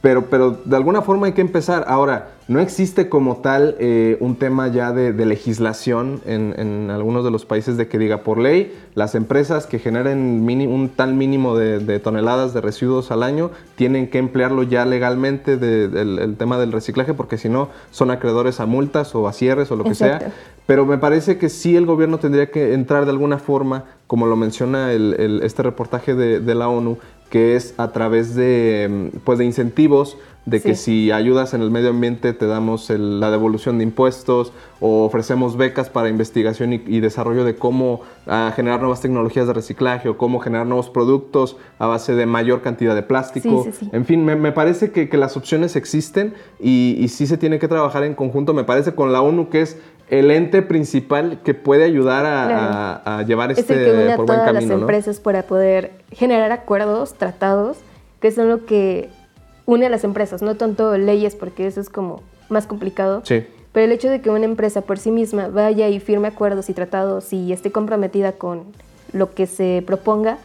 Pero, 0.00 0.26
pero 0.26 0.52
de 0.64 0.76
alguna 0.76 1.02
forma 1.02 1.26
hay 1.26 1.32
que 1.32 1.40
empezar. 1.40 1.84
Ahora, 1.88 2.28
no 2.46 2.60
existe 2.60 3.08
como 3.08 3.38
tal 3.38 3.76
eh, 3.78 4.16
un 4.20 4.36
tema 4.36 4.68
ya 4.68 4.92
de, 4.92 5.12
legislación 5.26 6.22
en, 6.24 6.90
algunos 6.90 7.24
de 7.24 7.30
los 7.30 7.44
países 7.44 7.76
de 7.76 7.88
que 7.88 7.98
diga 7.98 8.22
por 8.22 8.38
ley, 8.38 8.74
las 8.94 9.14
empresas 9.14 9.66
que 9.66 9.78
generen 9.78 10.18
un 10.48 10.88
tal 10.88 11.14
mínimo 11.14 11.56
de, 11.56 11.98
toneladas 11.98 12.54
de 12.54 12.60
residuos 12.60 13.10
al 13.10 13.22
año 13.22 13.50
tienen 13.76 14.08
que 14.08 14.18
emplearlo 14.18 14.62
ya 14.62 14.86
legalmente 14.86 15.56
del 15.56 16.18
el 16.18 16.36
tema 16.36 16.58
del 16.58 16.72
reciclaje 16.72 17.12
porque 17.12 17.36
si 17.36 17.48
no 17.48 17.68
son 17.90 18.10
acreedores 18.10 18.60
a 18.60 18.66
multas 18.66 19.14
o 19.14 19.28
a 19.28 19.32
cierres 19.32 19.70
o 19.70 19.76
lo 19.76 19.84
que 19.84 19.94
sea. 19.94 20.32
Pero 20.68 20.84
me 20.84 20.98
parece 20.98 21.38
que 21.38 21.48
sí 21.48 21.76
el 21.76 21.86
gobierno 21.86 22.18
tendría 22.18 22.50
que 22.50 22.74
entrar 22.74 23.06
de 23.06 23.10
alguna 23.10 23.38
forma, 23.38 23.86
como 24.06 24.26
lo 24.26 24.36
menciona 24.36 24.92
este 24.92 25.62
reportaje 25.62 26.14
de, 26.14 26.54
la 26.54 26.68
ONU, 26.68 26.98
que 27.30 27.56
es 27.56 27.72
a 27.78 27.90
través 27.90 28.34
de, 28.34 29.10
pues, 29.24 29.38
de 29.38 29.46
incentivos 29.46 30.18
de 30.44 30.62
que 30.62 30.74
si 30.74 31.10
ayudas 31.10 31.52
en 31.52 31.60
el 31.60 31.70
medio 31.70 31.90
ambiente 31.90 32.32
te 32.32 32.46
damos 32.46 32.88
la 32.88 33.30
devolución 33.30 33.76
de 33.76 33.84
impuestos 33.84 34.52
o 34.80 35.04
ofrecemos 35.04 35.58
becas 35.58 35.90
para 35.90 36.08
investigación 36.08 36.72
y, 36.72 37.00
desarrollo 37.00 37.44
de 37.44 37.54
cómo 37.54 38.00
ah, 38.26 38.50
generar 38.56 38.80
nuevas 38.80 39.02
tecnologías 39.02 39.46
de 39.46 39.52
reciclaje 39.52 40.08
o 40.08 40.16
cómo 40.16 40.38
generar 40.38 40.66
nuevos 40.66 40.88
productos 40.88 41.58
a 41.78 41.86
base 41.86 42.14
de 42.14 42.24
mayor 42.24 42.62
cantidad 42.62 42.94
de 42.94 43.02
plástico. 43.02 43.66
en 43.92 44.06
fin, 44.06 44.24
me, 44.24 44.52
parece 44.52 44.90
que, 44.90 45.08
las 45.18 45.36
opciones 45.36 45.76
existen 45.76 46.34
y, 46.60 46.96
y 46.98 47.08
sí 47.08 47.26
se 47.26 47.36
tiene 47.36 47.58
que 47.58 47.68
trabajar 47.68 48.04
en 48.04 48.14
conjunto, 48.14 48.54
me 48.54 48.64
parece, 48.64 48.94
con 48.94 49.12
la 49.12 49.20
ONU 49.20 49.50
que 49.50 49.62
es 49.62 49.78
el 50.10 50.30
ente 50.30 50.62
principal 50.62 51.40
que 51.44 51.54
puede 51.54 51.84
ayudar 51.84 52.24
a, 52.26 53.22
llevar 53.26 53.50
este 53.50 53.62
es 53.62 53.70
el 53.70 53.84
que 53.84 53.92
une 53.92 54.16
por 54.16 54.30
a 54.30 54.36
todas 54.36 54.54
las 54.54 54.64
empresas 54.64 55.20
para 55.20 55.42
poder 55.42 55.92
generar 56.12 56.52
acuerdos, 56.52 57.14
tratados, 57.14 57.78
que 58.20 58.30
son 58.30 58.48
lo 58.48 58.64
que 58.64 59.10
une 59.66 59.86
a 59.86 59.90
las 59.90 60.04
empresas, 60.04 60.40
no 60.40 60.54
tanto 60.56 60.96
leyes, 60.96 61.34
porque 61.36 61.66
eso 61.66 61.80
es 61.80 61.90
como 61.90 62.22
más 62.48 62.66
complicado. 62.66 63.22
Sí. 63.24 63.46
Pero 63.72 63.84
el 63.84 63.92
hecho 63.92 64.08
de 64.08 64.20
que 64.20 64.30
una 64.30 64.46
empresa 64.46 64.80
por 64.80 64.98
sí 64.98 65.10
misma 65.10 65.48
vaya 65.48 65.88
y 65.88 66.00
firme 66.00 66.28
acuerdos 66.28 66.70
y 66.70 66.72
tratados 66.72 67.32
y 67.32 67.52
esté 67.52 67.70
comprometida 67.70 68.32
con 68.32 68.64
lo 69.12 69.34
que 69.34 69.46
se 69.46 69.82
proponga, 69.86 70.38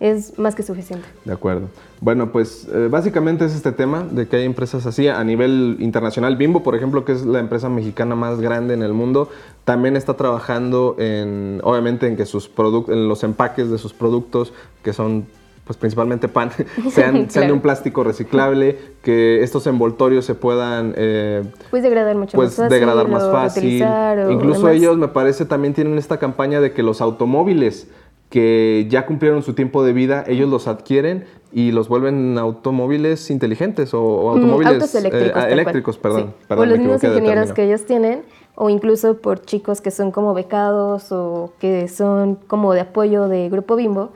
es 0.00 0.38
más 0.38 0.54
que 0.54 0.62
suficiente. 0.62 1.06
De 1.26 1.32
acuerdo. 1.34 1.68
Bueno, 2.00 2.32
pues 2.32 2.66
eh, 2.72 2.88
básicamente 2.90 3.44
es 3.44 3.54
este 3.54 3.70
tema 3.70 4.06
de 4.10 4.26
que 4.26 4.36
hay 4.36 4.44
empresas 4.46 4.86
así 4.86 5.06
a 5.08 5.22
nivel 5.22 5.76
internacional. 5.78 6.36
Bimbo, 6.36 6.62
por 6.62 6.74
ejemplo, 6.74 7.04
que 7.04 7.12
es 7.12 7.26
la 7.26 7.38
empresa 7.38 7.68
mexicana 7.68 8.14
más 8.14 8.40
grande 8.40 8.72
en 8.72 8.82
el 8.82 8.94
mundo, 8.94 9.28
también 9.64 9.96
está 9.96 10.14
trabajando 10.14 10.96
en, 10.98 11.60
obviamente, 11.62 12.06
en 12.06 12.16
que 12.16 12.24
sus 12.24 12.48
productos, 12.48 12.94
en 12.94 13.08
los 13.08 13.22
empaques 13.22 13.70
de 13.70 13.76
sus 13.76 13.92
productos, 13.92 14.54
que 14.82 14.94
son 14.94 15.26
pues 15.64 15.76
principalmente 15.76 16.26
pan, 16.26 16.50
sean, 16.90 17.28
de 17.28 17.52
un 17.52 17.60
plástico 17.60 18.02
reciclable, 18.02 18.78
que 19.02 19.42
estos 19.42 19.66
envoltorios 19.66 20.24
se 20.24 20.34
puedan 20.34 20.94
eh, 20.96 21.44
pues 21.70 21.82
degradar 21.82 22.16
mucho 22.16 22.36
pues, 22.36 22.48
más 22.48 22.56
fácil. 22.56 22.70
Degradar 22.70 23.08
más 23.08 23.30
fácil. 23.30 23.84
Incluso 24.30 24.68
ellos, 24.70 24.96
me 24.96 25.08
parece, 25.08 25.44
también 25.44 25.74
tienen 25.74 25.98
esta 25.98 26.16
campaña 26.16 26.60
de 26.60 26.72
que 26.72 26.82
los 26.82 27.02
automóviles 27.02 27.86
que 28.30 28.86
ya 28.88 29.06
cumplieron 29.06 29.42
su 29.42 29.54
tiempo 29.54 29.84
de 29.84 29.92
vida, 29.92 30.24
ellos 30.26 30.48
los 30.48 30.68
adquieren 30.68 31.24
y 31.52 31.72
los 31.72 31.88
vuelven 31.88 32.38
automóviles 32.38 33.28
inteligentes 33.28 33.92
o, 33.92 34.00
mm, 34.00 34.28
automóviles 34.28 34.94
eléctricos, 34.94 35.44
eh, 35.44 35.52
eléctricos 35.52 35.98
perdón, 35.98 36.34
perdón. 36.46 36.68
O 36.68 36.70
los 36.70 36.78
mismos 36.78 37.04
ingenieros 37.04 37.52
que 37.52 37.64
ellos 37.64 37.84
tienen, 37.84 38.22
o 38.54 38.70
incluso 38.70 39.18
por 39.18 39.42
chicos 39.42 39.80
que 39.80 39.90
son 39.90 40.12
como 40.12 40.32
becados 40.32 41.10
o 41.10 41.52
que 41.58 41.88
son 41.88 42.36
como 42.36 42.72
de 42.72 42.80
apoyo 42.82 43.26
de 43.26 43.48
Grupo 43.48 43.74
Bimbo, 43.74 44.12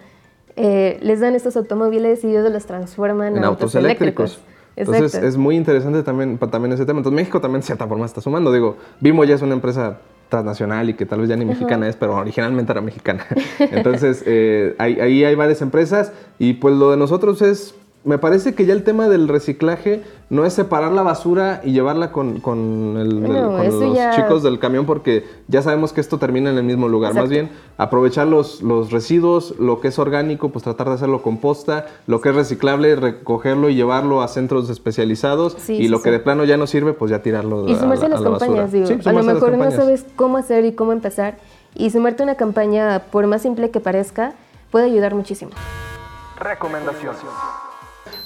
eh, 0.55 0.99
les 1.03 1.19
dan 1.19 1.35
estos 1.35 1.57
automóviles 1.57 2.23
y 2.23 2.29
ellos 2.29 2.49
los 2.51 2.65
transforman 2.67 3.37
en, 3.37 3.45
autos, 3.45 3.75
eléctricos. 3.75 4.41
Entonces 4.77 5.15
es 5.15 5.37
muy 5.37 5.57
interesante 5.57 6.03
también, 6.03 6.39
también 6.39 6.73
ese 6.73 6.87
tema. 6.87 6.99
Entonces 6.99 7.17
México 7.17 7.41
también 7.41 7.61
de 7.61 7.67
cierta 7.67 7.87
forma 7.87 8.07
está 8.07 8.21
sumando. 8.21 8.53
Digo, 8.53 8.77
Bimbo 9.01 9.25
ya 9.25 9.35
es 9.35 9.43
una 9.43 9.55
empresa 9.55 9.99
transnacional 10.29 10.91
y 10.91 10.95
que 10.95 11.07
tal 11.07 11.21
vez 11.21 11.29
ya 11.29 11.37
ni 11.37 11.45
mexicana 11.45 11.89
es, 11.89 11.97
pero 11.97 12.17
originalmente 12.17 12.73
era 12.73 12.81
mexicana. 12.81 13.25
Entonces, 13.59 14.23
eh, 14.27 14.75
ahí 14.79 15.25
hay 15.25 15.35
varias 15.35 15.63
empresas 15.63 16.13
y 16.39 16.55
pues 16.55 16.75
lo 16.75 16.91
de 16.91 16.97
nosotros 16.97 17.43
es 17.43 17.75
me 18.05 18.19
parece 18.19 18.55
que 18.55 18.67
ya 18.67 18.75
el 18.75 18.85
tema 18.85 19.09
del 19.09 19.29
reciclaje 19.29 20.03
no 20.29 20.45
es 20.45 20.53
separar 20.53 20.93
la 20.93 21.03
basura 21.03 21.63
y 21.65 21.73
llevarla 21.73 22.13
con, 22.13 22.43
los 22.45 24.17
chicos 24.17 24.43
del 24.43 24.59
camión 24.59 24.85
porque 24.85 25.25
ya 25.49 25.63
sabemos 25.63 25.95
que 25.95 26.03
esto 26.03 26.19
termina 26.19 26.51
en 26.51 26.59
el 26.59 26.65
mismo 26.65 26.87
lugar. 26.89 27.15
Más 27.15 27.31
bien, 27.31 27.51
aprovechar 27.79 28.27
los, 28.27 28.63
los 28.63 28.93
residuos, 28.93 29.55
lo 29.59 29.81
que 29.81 29.89
es 29.89 29.99
orgánico, 29.99 30.51
pues 30.51 30.65
tratar 30.65 30.89
de 30.89 30.95
hacerlo 30.95 31.23
composta, 31.23 31.87
lo 32.07 32.21
que 32.21 32.29
es 32.29 32.35
reciclable, 32.35 32.95
recogerlo 32.95 33.71
y 33.71 33.75
llevarlo 33.75 34.21
a 34.21 34.29
centros 34.29 34.69
especializados 34.69 35.69
y 35.71 35.89
lo 35.89 36.03
que 36.03 36.11
de 36.11 36.19
plano 36.19 36.45
ya 36.45 36.59
no 36.59 36.67
sirve, 36.67 36.93
pues 36.93 37.11
ya 37.11 37.23
tirarlo 37.23 37.67
y 37.67 37.75
sumarse 37.75 38.05
a, 38.05 38.09
las 38.11 38.21
campañas, 38.21 38.71
digo. 38.71 38.87
a 39.03 39.13
lo 39.13 39.23
mejor 39.23 39.57
no 39.57 39.71
sabes 39.71 40.05
cómo 40.15 40.37
hacer 40.37 40.67
y 40.67 40.73
cómo 40.73 40.93
empezar 40.93 41.39
y 41.75 41.89
sumarte 41.91 42.23
a 42.23 42.25
una 42.25 42.35
campaña, 42.35 43.05
por 43.11 43.27
más 43.27 43.41
simple 43.43 43.71
que 43.71 43.81
parezca, 43.81 44.35
puede 44.71 44.85
ayudar 44.85 45.15
muchísimo. 45.15 45.53
Recomendación. 46.39 47.15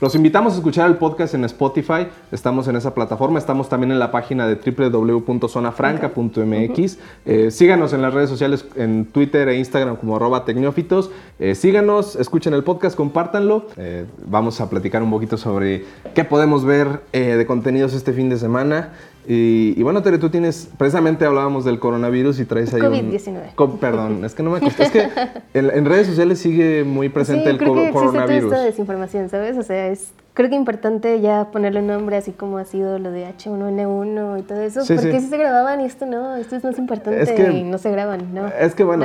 Los 0.01 0.15
invitamos 0.15 0.53
a 0.53 0.57
escuchar 0.57 0.89
el 0.89 0.97
podcast 0.97 1.35
en 1.35 1.45
Spotify. 1.45 2.07
Estamos 2.31 2.69
en 2.69 2.77
esa 2.77 2.95
plataforma. 2.95 3.39
Estamos 3.39 3.69
también 3.69 3.91
en 3.93 3.99
la 3.99 4.13
página 4.13 4.47
de 4.47 4.55
www.zonafranca.mx. 4.55 6.99
Eh, 7.27 7.51
síganos 7.51 7.93
en 7.93 8.01
las 8.03 8.15
redes 8.15 8.31
sociales, 8.31 8.65
en 8.77 9.07
Twitter 9.07 9.49
e 9.49 9.59
Instagram 9.59 9.97
como 9.97 10.15
arroba 10.17 10.45
tecnófitos. 10.45 11.11
Eh, 11.39 11.55
síganos, 11.55 12.17
escuchen 12.17 12.55
el 12.55 12.65
podcast, 12.65 12.97
compártanlo. 12.97 13.67
Eh, 13.77 14.07
vamos 14.27 14.61
a 14.61 14.69
platicar 14.71 15.03
un 15.03 15.11
poquito 15.11 15.37
sobre 15.37 15.85
qué 16.15 16.25
podemos 16.25 16.65
ver 16.65 17.03
de 17.13 17.45
contenidos 17.47 17.95
este 17.95 18.13
fin 18.13 18.29
de 18.29 18.39
semana. 18.39 18.93
Y, 19.31 19.83
bueno, 19.83 20.03
Tere, 20.03 20.17
tú 20.17 20.31
tienes, 20.31 20.71
precisamente 20.79 21.27
hablábamos 21.27 21.63
del 21.67 21.79
coronavirus 21.79 22.41
y 22.41 22.47
traes 22.47 22.73
ahí 22.73 22.81
COVID-19. 22.81 23.79
perdón, 23.79 24.25
es 24.25 24.35
que 24.35 24.43
no 24.43 24.51
me 24.51 24.61
costó. 24.61 24.83
Es 24.83 24.91
que 24.91 25.07
en, 25.55 25.85
redes 25.85 26.07
sociales 26.07 26.39
sigue 26.39 26.83
muy 26.83 27.11
presente 27.11 27.51
el 27.51 27.59
creo 27.59 27.75
que 27.75 27.91
coronavirus. 27.91 28.49
Toda 28.49 28.57
esta 28.57 28.67
desinformación, 28.71 29.29
¿sabes? 29.29 29.59
O 29.59 29.63
sea, 29.63 29.89
es 29.89 30.13
creo 30.33 30.49
que 30.49 30.57
importante 30.57 31.21
ya 31.21 31.49
ponerle 31.53 31.83
nombre 31.83 32.17
así 32.17 32.33
como 32.33 32.57
ha 32.57 32.65
sido 32.65 32.99
lo 32.99 33.11
de 33.11 33.27
H1N1 33.27 34.39
y 34.39 34.43
todo 34.45 34.61
eso. 34.63 34.81
porque 34.87 35.21
si 35.21 35.27
se 35.27 35.37
grababan 35.37 35.83
y 35.83 35.85
esto 35.85 36.07
no, 36.07 36.37
esto 36.37 36.57
es 36.57 36.65
más 36.65 36.79
importante 36.79 37.53
y 37.53 37.65
no 37.65 37.77
se 37.77 37.91
graban, 37.91 38.33
¿no? 38.33 38.47
Es 38.47 38.75
que 38.75 38.85
bueno, 38.85 39.05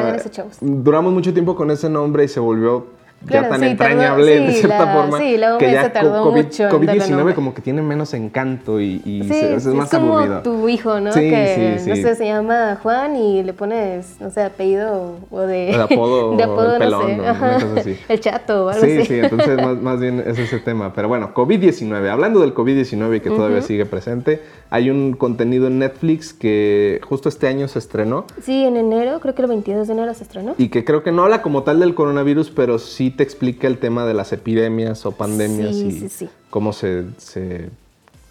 duramos 0.61 1.11
mucho 1.11 1.33
tiempo 1.33 1.55
con 1.55 1.69
ese 1.69 1.89
nombre 1.89 2.23
y 2.23 2.27
se 2.29 2.39
volvió 2.39 2.85
ya 3.25 3.49
tan 3.49 3.63
entrañable 3.63 4.39
de 4.39 4.53
cierta 4.53 4.93
forma 4.93 5.19
sí, 5.19 5.39
que 5.59 5.71
ya 5.71 5.91
tardó 5.91 6.23
COVID, 6.23 6.43
mucho 6.43 6.69
COVID-19 6.69 7.33
como 7.33 7.53
que 7.53 7.61
tiene 7.61 7.81
menos 7.81 8.13
encanto 8.13 8.79
y, 8.79 9.01
y 9.05 9.21
es 9.31 9.65
más 9.67 9.93
es 9.93 9.99
como 9.99 10.41
tu 10.41 10.69
hijo, 10.69 10.99
¿no? 10.99 11.11
que, 11.11 11.79
no 11.87 11.95
sé, 11.95 12.15
se 12.15 12.25
llama 12.25 12.77
Juan 12.81 13.15
y 13.15 13.43
le 13.43 13.53
pones, 13.53 14.17
no 14.19 14.29
sé, 14.29 14.41
apellido 14.41 15.17
o 15.31 15.39
de... 15.41 15.71
El 15.71 15.81
apodo, 15.81 16.35
de 16.37 16.43
apodo 16.43 16.73
el 16.73 16.79
pelón, 16.79 17.17
no 17.17 17.81
sé. 17.81 17.97
el 18.07 18.19
chato 18.19 18.65
o 18.65 18.69
algo 18.69 18.85
sí, 18.85 18.97
así. 18.97 19.05
Sí, 19.05 19.19
entonces 19.19 19.57
más, 19.57 19.77
más, 19.77 19.99
bien 19.99 20.23
es 20.25 20.37
ese 20.37 20.59
tema. 20.59 20.93
Pero 20.93 21.07
bueno, 21.07 21.33
COVID-19, 21.33 22.09
hablando 22.09 22.41
del 22.41 22.53
COVID-19 22.53 23.21
que 23.21 23.29
todavía 23.29 23.61
sigue 23.61 23.85
presente, 23.85 24.41
hay 24.69 24.89
un 24.89 25.13
contenido 25.13 25.67
en 25.67 25.79
Netflix 25.79 26.33
que 26.33 26.99
justo 27.03 27.29
este 27.29 27.47
año 27.47 27.67
se 27.67 27.79
estrenó. 27.79 28.25
Sí, 28.41 28.63
en 28.63 28.77
enero, 28.77 29.19
creo 29.19 29.35
que 29.35 29.41
el 29.41 29.47
22 29.47 29.87
de 29.87 29.93
enero 29.93 30.13
se 30.13 30.23
estrenó. 30.23 30.55
Y 30.57 30.69
que 30.69 30.83
creo 30.83 31.03
que 31.03 31.11
no 31.11 31.23
habla 31.23 31.41
como 31.41 31.63
tal 31.63 31.79
del 31.79 31.93
coronavirus, 31.95 32.51
pero 32.51 32.79
sí 32.79 33.11
te 33.15 33.23
explica 33.23 33.67
el 33.67 33.77
tema 33.77 34.05
de 34.05 34.13
las 34.13 34.33
epidemias 34.33 35.05
o 35.05 35.11
pandemias 35.11 35.75
y 35.75 36.29
cómo 36.49 36.73
se, 36.73 37.05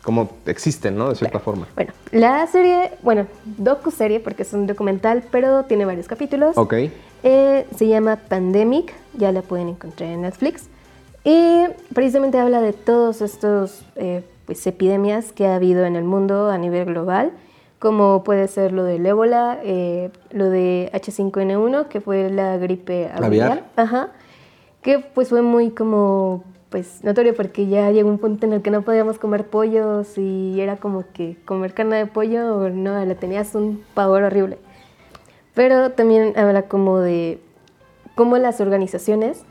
cómo 0.02 0.30
existen, 0.46 0.96
¿no? 0.96 1.08
De 1.10 1.14
cierta 1.14 1.38
forma. 1.38 1.66
Bueno, 1.74 1.92
la 2.10 2.46
serie, 2.46 2.92
bueno, 3.02 3.26
docu-serie, 3.44 4.20
porque 4.20 4.42
es 4.42 4.52
un 4.52 4.66
documental, 4.66 5.24
pero 5.30 5.64
tiene 5.64 5.84
varios 5.84 6.08
capítulos. 6.08 6.56
Ok. 6.56 6.74
Eh, 7.22 7.66
se 7.76 7.86
llama 7.86 8.16
Pandemic, 8.16 8.92
ya 9.14 9.32
la 9.32 9.42
pueden 9.42 9.68
encontrar 9.68 10.10
en 10.10 10.22
Netflix. 10.22 10.68
Y 11.24 11.64
precisamente 11.94 12.38
habla 12.38 12.60
de 12.60 12.72
todos 12.72 13.22
estos 13.22 13.84
eh, 13.94 14.24
pues, 14.46 14.66
epidemias 14.66 15.32
que 15.32 15.46
ha 15.46 15.54
habido 15.54 15.84
en 15.84 15.94
el 15.94 16.04
mundo 16.04 16.50
a 16.50 16.58
nivel 16.58 16.86
global, 16.86 17.30
como 17.78 18.24
puede 18.24 18.48
ser 18.48 18.72
lo 18.72 18.84
del 18.84 19.06
ébola, 19.06 19.58
eh, 19.62 20.10
lo 20.30 20.50
de 20.50 20.90
H5N1, 20.92 21.86
que 21.88 22.00
fue 22.00 22.28
la 22.30 22.56
gripe 22.56 23.10
aviar. 23.14 23.64
Ajá 23.76 24.10
que 24.82 24.98
pues 24.98 25.28
fue 25.28 25.42
muy 25.42 25.70
como 25.70 26.44
pues 26.70 27.04
notorio 27.04 27.34
porque 27.34 27.66
ya 27.66 27.90
llegó 27.90 28.08
un 28.08 28.18
punto 28.18 28.46
en 28.46 28.54
el 28.54 28.62
que 28.62 28.70
no 28.70 28.82
podíamos 28.82 29.18
comer 29.18 29.46
pollos 29.46 30.16
y 30.16 30.58
era 30.60 30.78
como 30.78 31.04
que 31.12 31.36
comer 31.44 31.74
carne 31.74 31.96
de 31.96 32.06
pollo 32.06 32.70
no, 32.70 33.04
le 33.04 33.14
tenías 33.14 33.54
un 33.54 33.84
pavor 33.94 34.22
horrible. 34.22 34.58
Pero 35.54 35.90
también 35.90 36.32
habla 36.36 36.62
como 36.62 36.98
de 36.98 37.40
cómo 38.14 38.38
las 38.38 38.60
organizaciones 38.60 39.42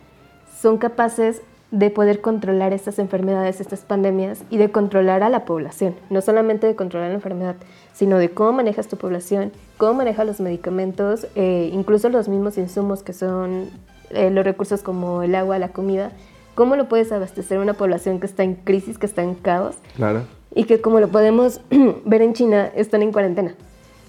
son 0.60 0.80
capaces 0.80 1.44
de 1.70 1.90
poder 1.90 2.22
controlar 2.22 2.74
estas 2.74 3.00
enfermedades, 3.00 3.62
estas 3.62 3.82
pandemias 3.82 4.44
y 4.50 4.58
de 4.58 4.72
controlar 4.72 5.24
a 5.24 5.30
la 5.30 5.46
población. 5.46 5.96
No 6.10 6.22
solamente 6.22 6.68
de 6.68 6.76
controlar 6.76 7.10
la 7.10 7.16
enfermedad, 7.16 7.56
sino 7.94 8.18
de 8.18 8.30
cómo 8.32 8.52
manejas 8.52 8.88
tu 8.88 8.98
población, 8.98 9.52
cómo 9.78 9.94
manejas 9.94 10.26
los 10.26 10.42
medicamentos, 10.42 11.28
eh, 11.36 11.70
incluso 11.72 12.10
los 12.10 12.28
mismos 12.28 12.58
insumos 12.58 13.04
que 13.04 13.14
son 13.14 13.70
eh, 14.14 14.30
los 14.32 14.46
recursos 14.46 14.82
como 14.82 15.24
el 15.24 15.36
agua, 15.36 15.60
la 15.60 15.70
comida, 15.70 16.12
¿cómo 16.56 16.76
lo 16.76 16.88
puedes 16.88 17.12
abastecer 17.12 17.58
a 17.58 17.62
una 17.62 17.74
población 17.74 18.20
que 18.20 18.26
está 18.26 18.44
en 18.44 18.56
crisis, 18.56 18.98
que 18.98 19.06
está 19.06 19.24
en 19.24 19.36
caos? 19.36 19.76
Claro. 19.96 20.24
Y 20.54 20.66
que 20.66 20.82
como 20.82 21.00
lo 21.00 21.08
podemos 21.08 21.62
ver 22.06 22.22
en 22.22 22.34
China, 22.34 22.70
están 22.76 23.02
en 23.02 23.12
cuarentena. 23.12 23.56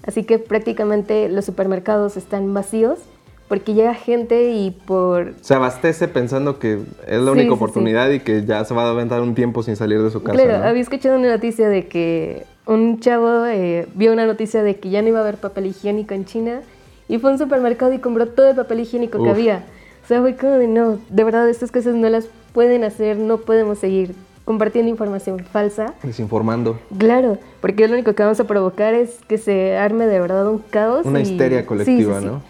Así 0.05 0.23
que 0.23 0.39
prácticamente 0.39 1.29
los 1.29 1.45
supermercados 1.45 2.17
están 2.17 2.53
vacíos 2.53 2.99
porque 3.47 3.73
llega 3.73 3.93
gente 3.93 4.51
y 4.51 4.71
por... 4.71 5.35
Se 5.41 5.53
abastece 5.53 6.07
pensando 6.07 6.59
que 6.59 6.79
es 7.07 7.21
la 7.21 7.31
única 7.31 7.53
oportunidad 7.53 8.09
y 8.09 8.19
que 8.19 8.45
ya 8.45 8.63
se 8.65 8.73
va 8.73 8.85
a 8.85 8.89
aventar 8.89 9.21
un 9.21 9.35
tiempo 9.35 9.63
sin 9.63 9.75
salir 9.75 10.01
de 10.01 10.09
su 10.09 10.23
casa. 10.23 10.33
Claro, 10.33 10.65
había 10.65 10.81
escuchado 10.81 11.17
una 11.17 11.29
noticia 11.29 11.69
de 11.69 11.87
que 11.87 12.45
un 12.65 12.99
chavo 12.99 13.45
eh, 13.45 13.87
vio 13.95 14.11
una 14.13 14.25
noticia 14.25 14.63
de 14.63 14.77
que 14.77 14.89
ya 14.89 15.01
no 15.01 15.09
iba 15.09 15.19
a 15.19 15.21
haber 15.21 15.37
papel 15.37 15.67
higiénico 15.67 16.13
en 16.13 16.25
China 16.25 16.61
y 17.07 17.19
fue 17.19 17.29
a 17.29 17.33
un 17.33 17.39
supermercado 17.39 17.93
y 17.93 17.99
compró 17.99 18.27
todo 18.27 18.49
el 18.49 18.55
papel 18.55 18.79
higiénico 18.79 19.23
que 19.23 19.29
había. 19.29 19.65
O 20.03 20.07
sea, 20.07 20.21
fue 20.21 20.35
como 20.35 20.53
de 20.53 20.67
no, 20.67 20.99
de 21.09 21.23
verdad 21.23 21.49
estas 21.49 21.71
cosas 21.71 21.95
no 21.95 22.09
las 22.09 22.27
pueden 22.53 22.83
hacer, 22.83 23.17
no 23.17 23.37
podemos 23.37 23.79
seguir 23.79 24.15
compartiendo 24.45 24.89
información 24.89 25.39
falsa. 25.39 25.93
Desinformando. 26.03 26.77
Claro, 26.97 27.37
porque 27.61 27.87
lo 27.87 27.93
único 27.93 28.13
que 28.13 28.23
vamos 28.23 28.39
a 28.39 28.43
provocar 28.43 28.93
es 28.93 29.19
que 29.27 29.37
se 29.37 29.77
arme 29.77 30.05
de 30.05 30.19
verdad 30.19 30.47
un 30.49 30.59
caos. 30.59 31.05
Una 31.05 31.21
histeria 31.21 31.65
colectiva, 31.65 32.19
¿no? 32.19 32.41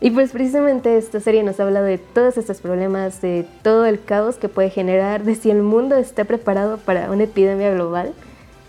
Y 0.00 0.10
pues 0.12 0.30
precisamente 0.30 0.96
esta 0.96 1.18
serie 1.18 1.42
nos 1.42 1.58
habla 1.58 1.82
de 1.82 1.98
todos 1.98 2.36
estos 2.38 2.60
problemas, 2.60 3.20
de 3.20 3.44
todo 3.62 3.84
el 3.84 4.00
caos 4.00 4.36
que 4.36 4.48
puede 4.48 4.70
generar, 4.70 5.24
de 5.24 5.34
si 5.34 5.50
el 5.50 5.62
mundo 5.62 5.96
está 5.96 6.24
preparado 6.24 6.78
para 6.78 7.10
una 7.10 7.24
epidemia 7.24 7.72
global. 7.74 8.12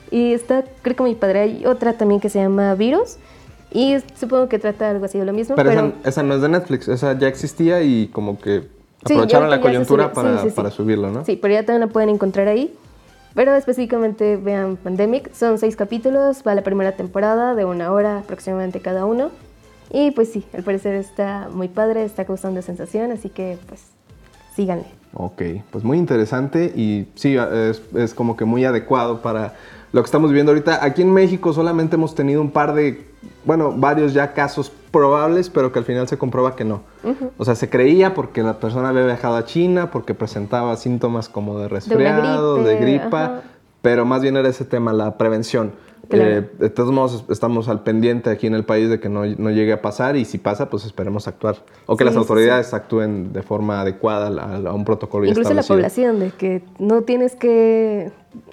Y 0.09 0.33
está, 0.33 0.63
creo 0.81 0.95
que 0.95 1.03
mi 1.03 1.13
padre, 1.13 1.39
hay 1.41 1.65
otra 1.67 1.93
también 1.93 2.19
que 2.19 2.29
se 2.29 2.39
llama 2.39 2.73
Virus. 2.73 3.17
Y 3.71 3.97
supongo 4.19 4.49
que 4.49 4.59
trata 4.59 4.89
algo 4.89 5.05
así 5.05 5.19
de 5.19 5.25
lo 5.25 5.33
mismo. 5.33 5.55
Pero, 5.55 5.93
Esa, 6.03 6.23
no 6.23 6.35
es 6.35 6.41
de 6.41 6.49
Netflix, 6.49 6.87
esa 6.87 7.17
ya 7.17 7.27
existía 7.27 7.81
y 7.83 8.07
como 8.07 8.39
que 8.39 8.63
aprovecharon 9.03 9.49
la 9.49 9.61
coyuntura 9.61 10.11
para, 10.11 10.43
para 10.45 10.71
subirlo, 10.71 11.11
¿no? 11.11 11.23
Sí, 11.23 11.37
pero 11.39 11.53
ya 11.53 11.65
también 11.65 11.81
la 11.81 11.87
pueden 11.87 12.09
encontrar 12.09 12.47
ahí. 12.47 12.75
Pero 13.35 13.55
específicamente 13.55 14.37
vean 14.37 14.75
Pandemic, 14.75 15.31
son 15.33 15.59
seis 15.59 15.75
capítulos, 15.75 16.43
va 16.45 16.55
la 16.55 16.63
primera 16.63 16.93
temporada 16.93 17.53
de 17.53 17.63
una 17.63 17.91
hora 17.91 18.19
aproximadamente 18.19 18.79
cada 18.79 19.05
uno. 19.05 19.29
Y 19.91 20.11
pues 20.11 20.31
sí, 20.31 20.43
al 20.53 20.63
parecer 20.63 20.95
está 20.95 21.47
muy 21.51 21.67
padre, 21.67 22.03
está 22.03 22.25
causando 22.25 22.61
sensación, 22.61 23.11
así 23.11 23.29
que 23.29 23.57
pues 23.67 23.81
síganle. 24.55 24.85
Ok, 25.13 25.41
pues 25.71 25.83
muy 25.83 25.97
interesante 25.97 26.65
y 26.75 27.07
sí, 27.15 27.35
es, 27.37 27.81
es 27.95 28.13
como 28.13 28.35
que 28.35 28.45
muy 28.45 28.65
adecuado 28.65 29.21
para 29.21 29.55
lo 29.91 30.01
que 30.01 30.05
estamos 30.05 30.29
viviendo 30.29 30.51
ahorita. 30.51 30.83
Aquí 30.83 31.01
en 31.01 31.13
México 31.13 31.53
solamente 31.53 31.95
hemos 31.95 32.15
tenido 32.15 32.41
un 32.41 32.51
par 32.51 32.73
de, 32.73 33.07
bueno, 33.45 33.73
varios 33.75 34.13
ya 34.13 34.33
casos 34.33 34.71
probables, 34.91 35.49
pero 35.49 35.71
que 35.71 35.79
al 35.79 35.85
final 35.85 36.07
se 36.07 36.17
comprueba 36.17 36.55
que 36.55 36.65
no. 36.65 36.81
O 37.37 37.45
sea, 37.45 37.55
se 37.55 37.69
creía 37.69 38.13
porque 38.13 38.43
la 38.43 38.59
persona 38.59 38.89
había 38.89 39.05
viajado 39.05 39.35
a 39.35 39.45
China, 39.45 39.91
porque 39.91 40.13
presentaba 40.13 40.75
síntomas 40.75 41.29
como 41.29 41.59
de 41.59 41.67
resfriado, 41.67 42.63
de, 42.63 42.77
gripa, 42.77 43.41
pero 43.81 44.05
más 44.05 44.21
bien 44.21 44.37
era 44.37 44.49
ese 44.49 44.65
tema, 44.65 44.93
la 44.93 45.17
prevención. 45.17 45.73
Eh, 46.11 46.49
de 46.57 46.69
todos 46.69 46.91
modos, 46.91 47.23
estamos 47.29 47.69
al 47.69 47.83
pendiente 47.83 48.29
aquí 48.29 48.47
en 48.47 48.55
el 48.55 48.65
país 48.65 48.89
de 48.89 48.99
que 48.99 49.09
no, 49.09 49.25
llegue 49.25 49.73
a 49.73 49.81
pasar 49.81 50.15
y 50.15 50.25
si 50.25 50.37
pasa, 50.37 50.69
pues 50.69 50.85
esperemos 50.85 51.27
actuar. 51.27 51.57
O 51.85 51.95
que 51.95 52.03
las 52.03 52.15
autoridades 52.15 52.73
actúen 52.73 53.31
de 53.31 53.43
forma 53.43 53.81
adecuada 53.81 54.27
a, 54.27 54.73
un 54.73 54.85
protocolo 54.85 55.25
Incluso 55.25 55.53
la 55.53 55.63
población, 55.63 56.19
de 56.19 56.31
que 56.31 56.63
no 56.79 57.03
tienes 57.03 57.35
que... 57.35 58.11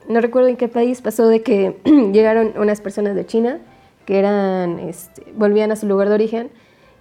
No 0.08 0.20
recuerdo 0.20 0.48
en 0.48 0.56
qué 0.56 0.68
país 0.68 1.00
pasó 1.00 1.28
de 1.28 1.42
que 1.42 1.80
llegaron 2.12 2.52
unas 2.56 2.80
personas 2.80 3.14
de 3.14 3.24
China 3.26 3.60
que 4.04 4.18
eran, 4.18 4.78
este, 4.78 5.32
volvían 5.34 5.72
a 5.72 5.76
su 5.76 5.86
lugar 5.86 6.08
de 6.08 6.14
origen 6.14 6.50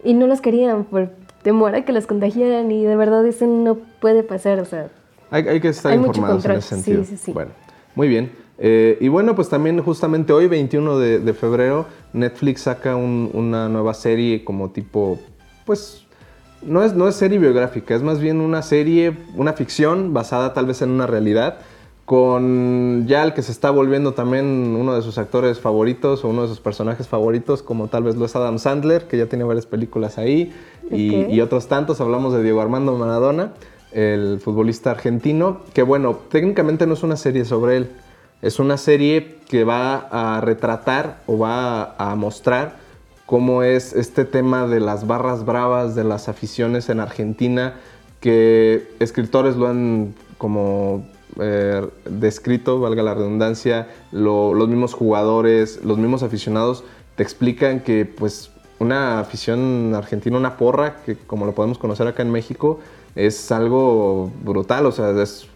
y 0.03 0.13
no 0.13 0.25
los 0.25 0.41
querían 0.41 0.85
por 0.85 1.11
temor 1.43 1.75
a 1.75 1.85
que 1.85 1.91
los 1.91 2.07
contagiaran 2.07 2.71
y 2.71 2.83
de 2.83 2.95
verdad 2.95 3.25
eso 3.27 3.45
no 3.45 3.75
puede 3.99 4.23
pasar, 4.23 4.59
o 4.59 4.65
sea... 4.65 4.89
Hay, 5.31 5.59
que 5.59 5.67
estar 5.67 5.93
informados 5.93 6.45
en 6.45 6.51
ese 6.51 6.75
sentido. 6.75 7.03
Sí, 7.03 7.17
sí, 7.17 7.25
sí. 7.25 7.31
Bueno, 7.33 7.51
muy 7.93 8.07
bien. 8.07 8.44
Eh, 8.57 8.97
y 9.01 9.07
bueno, 9.09 9.35
pues 9.35 9.49
también 9.49 9.81
justamente 9.81 10.31
hoy, 10.31 10.47
21 10.47 10.97
de, 10.97 11.33
febrero, 11.33 11.87
Netflix 12.13 12.61
saca 12.61 12.95
una 12.95 13.67
nueva 13.69 13.93
serie 13.93 14.43
como 14.45 14.69
tipo, 14.69 15.19
pues 15.65 16.05
no 16.61 16.83
es, 16.83 16.93
no 16.93 17.07
es 17.07 17.15
serie 17.15 17.37
biográfica, 17.37 17.95
es 17.95 18.01
más 18.01 18.19
bien 18.19 18.39
una 18.39 18.61
serie, 18.61 19.15
una 19.35 19.53
ficción 19.53 20.13
basada 20.13 20.53
tal 20.53 20.65
vez 20.65 20.81
en 20.81 20.89
una 20.89 21.05
realidad, 21.05 21.57
con 22.05 23.05
ya 23.07 23.23
el 23.23 23.33
que 23.33 23.41
se 23.41 23.51
está 23.51 23.71
volviendo 23.71 24.13
también 24.13 24.45
uno 24.79 24.95
de 24.95 25.01
sus 25.01 25.17
actores 25.17 25.59
favoritos 25.59 26.23
o 26.23 26.29
uno 26.29 26.43
de 26.43 26.47
sus 26.47 26.59
personajes 26.59 27.07
favoritos, 27.07 27.61
como 27.61 27.87
tal 27.87 28.03
vez 28.03 28.15
lo 28.15 28.25
es 28.25 28.35
Adam 28.35 28.59
Sandler, 28.59 29.07
que 29.07 29.17
ya 29.17 29.25
tiene 29.25 29.43
varias 29.43 29.65
películas 29.65 30.17
ahí, 30.17 30.53
y, 30.91 31.25
y 31.33 31.41
otros 31.41 31.67
tantos. 31.67 32.01
Hablamos 32.01 32.31
de 32.33 32.43
Diego 32.43 32.61
Armando 32.61 32.95
Maradona, 32.95 33.53
el 33.91 34.39
futbolista 34.39 34.91
argentino, 34.91 35.61
que 35.73 35.81
bueno, 35.81 36.19
técnicamente 36.29 36.85
no 36.85 36.93
es 36.93 37.01
una 37.01 37.15
serie 37.15 37.43
sobre 37.43 37.77
él 37.77 37.89
es 38.45 38.59
una 38.59 38.77
serie 38.77 39.37
que 39.49 39.63
va 39.63 40.07
a 40.11 40.39
retratar 40.39 41.17
o 41.25 41.39
va 41.39 41.95
a 41.97 42.13
mostrar 42.15 42.75
cómo 43.25 43.63
es 43.63 43.93
este 43.93 44.23
tema 44.23 44.67
de 44.67 44.79
las 44.79 45.07
barras 45.07 45.45
bravas, 45.45 45.95
de 45.95 46.03
las 46.03 46.29
aficiones 46.29 46.89
en 46.89 46.99
Argentina, 46.99 47.73
que 48.19 48.87
escritores 48.99 49.55
lo 49.55 49.67
han 49.67 50.13
como 50.37 51.07
eh, 51.39 51.87
descrito, 52.07 52.79
valga 52.79 53.01
la 53.01 53.15
redundancia, 53.15 53.87
los 54.11 54.67
mismos 54.67 54.93
jugadores, 54.93 55.83
los 55.83 55.97
mismos 55.97 56.21
aficionados 56.21 56.83
te 57.15 57.23
explican 57.23 57.79
que 57.79 58.05
pues 58.05 58.51
una 58.77 59.19
afición 59.21 59.95
argentina, 59.95 60.37
una 60.37 60.55
porra, 60.55 60.97
que 61.03 61.17
como 61.17 61.47
lo 61.47 61.55
podemos 61.55 61.79
conocer 61.79 62.05
acá 62.05 62.21
en 62.21 62.31
México, 62.31 62.79
es 63.15 63.51
algo 63.51 64.31
brutal, 64.43 64.85
o 64.85 64.91
sea, 64.91 65.09
es 65.19 65.47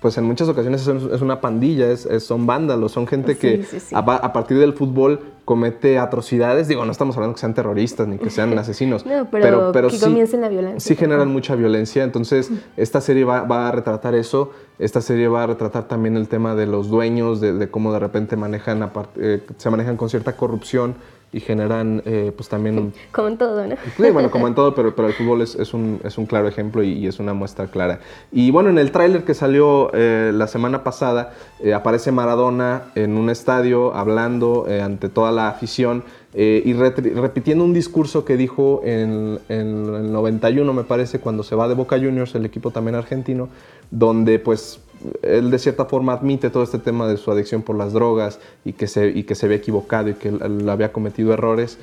pues 0.00 0.16
en 0.18 0.24
muchas 0.24 0.48
ocasiones 0.48 0.86
es 0.86 1.20
una 1.20 1.40
pandilla, 1.40 1.90
es, 1.90 2.08
son 2.22 2.46
vándalos, 2.46 2.92
son 2.92 3.06
gente 3.06 3.36
que 3.36 3.64
A, 3.92 4.32
partir 4.32 4.58
del 4.58 4.72
fútbol 4.72 5.20
comete 5.44 5.98
atrocidades. 5.98 6.68
Digo, 6.68 6.84
no 6.84 6.92
estamos 6.92 7.16
hablando 7.16 7.34
que 7.34 7.40
sean 7.40 7.54
terroristas 7.54 8.06
ni 8.06 8.18
que 8.18 8.30
sean 8.30 8.56
asesinos, 8.58 9.04
pero, 9.30 9.72
que 9.72 9.90
sí, 9.90 10.00
comiencen 10.00 10.40
la 10.40 10.48
violencia. 10.48 10.80
Sí 10.80 10.96
generan 10.96 11.28
mucha 11.28 11.54
violencia, 11.54 12.04
entonces 12.04 12.50
esta 12.76 13.00
serie 13.00 13.24
va, 13.24 13.68
a 13.68 13.72
retratar 13.72 14.14
eso. 14.14 14.50
Esta 14.78 15.00
serie 15.00 15.26
va 15.26 15.42
a 15.42 15.46
retratar 15.48 15.88
también 15.88 16.16
el 16.16 16.28
tema 16.28 16.54
de 16.54 16.66
los 16.66 16.88
dueños, 16.88 17.40
de, 17.40 17.68
cómo 17.68 17.92
de 17.92 17.98
repente 17.98 18.36
manejan, 18.36 18.90
eh, 19.16 19.44
se 19.56 19.70
manejan 19.70 19.96
con 19.96 20.08
cierta 20.08 20.36
corrupción 20.36 20.94
y 21.32 21.40
generan 21.40 22.02
eh, 22.04 22.32
pues 22.34 22.48
también... 22.48 22.92
Como 23.12 23.28
en 23.28 23.38
todo, 23.38 23.66
¿no? 23.66 23.76
Sí, 23.96 24.10
bueno, 24.10 24.30
como 24.30 24.48
en 24.48 24.54
todo, 24.54 24.74
pero, 24.74 24.94
pero 24.94 25.08
el 25.08 25.14
fútbol 25.14 25.42
es, 25.42 25.54
es, 25.54 25.74
un, 25.74 26.00
es 26.04 26.16
un, 26.16 26.26
claro 26.26 26.48
ejemplo 26.48 26.82
y, 26.82 27.06
es 27.06 27.18
una 27.18 27.34
muestra 27.34 27.66
clara. 27.66 28.00
Y 28.32 28.50
bueno, 28.50 28.70
en 28.70 28.78
el 28.78 28.90
tráiler 28.92 29.24
que 29.24 29.34
salió 29.34 29.90
eh, 29.92 30.30
la 30.34 30.46
semana 30.46 30.84
pasada, 30.84 31.34
eh, 31.60 31.74
aparece 31.74 32.12
Maradona 32.12 32.84
en 32.94 33.16
un 33.16 33.30
estadio 33.30 33.94
hablando 33.94 34.66
ante 34.82 35.08
toda 35.08 35.32
la 35.32 35.48
afición 35.48 36.04
y 36.40 36.72
repitiendo 36.72 37.64
un 37.64 37.72
discurso 37.72 38.24
que 38.24 38.36
dijo 38.36 38.82
en, 38.84 39.40
en 39.48 39.94
el 39.94 40.12
91, 40.12 40.72
me 40.72 40.84
parece, 40.84 41.18
cuando 41.18 41.42
se 41.42 41.56
va 41.56 41.66
de 41.66 41.74
Boca 41.74 41.96
Juniors, 41.96 42.34
el 42.36 42.46
equipo 42.46 42.70
también 42.70 42.94
argentino, 42.94 43.48
donde 43.90 44.38
pues 44.38 44.80
él 45.22 45.50
de 45.50 45.58
cierta 45.58 45.84
forma 45.84 46.12
admite 46.12 46.50
todo 46.50 46.62
este 46.62 46.78
tema 46.78 47.08
de 47.08 47.16
su 47.16 47.30
adicción 47.30 47.62
por 47.62 47.76
las 47.76 47.92
drogas 47.92 48.40
y 48.64 48.72
que 48.72 48.86
se, 48.86 49.08
y 49.08 49.24
que 49.24 49.34
se 49.34 49.46
había 49.46 49.58
equivocado 49.58 50.10
y 50.10 50.14
que 50.14 50.28
él, 50.28 50.68
había 50.68 50.92
cometido 50.92 51.32
errores, 51.32 51.78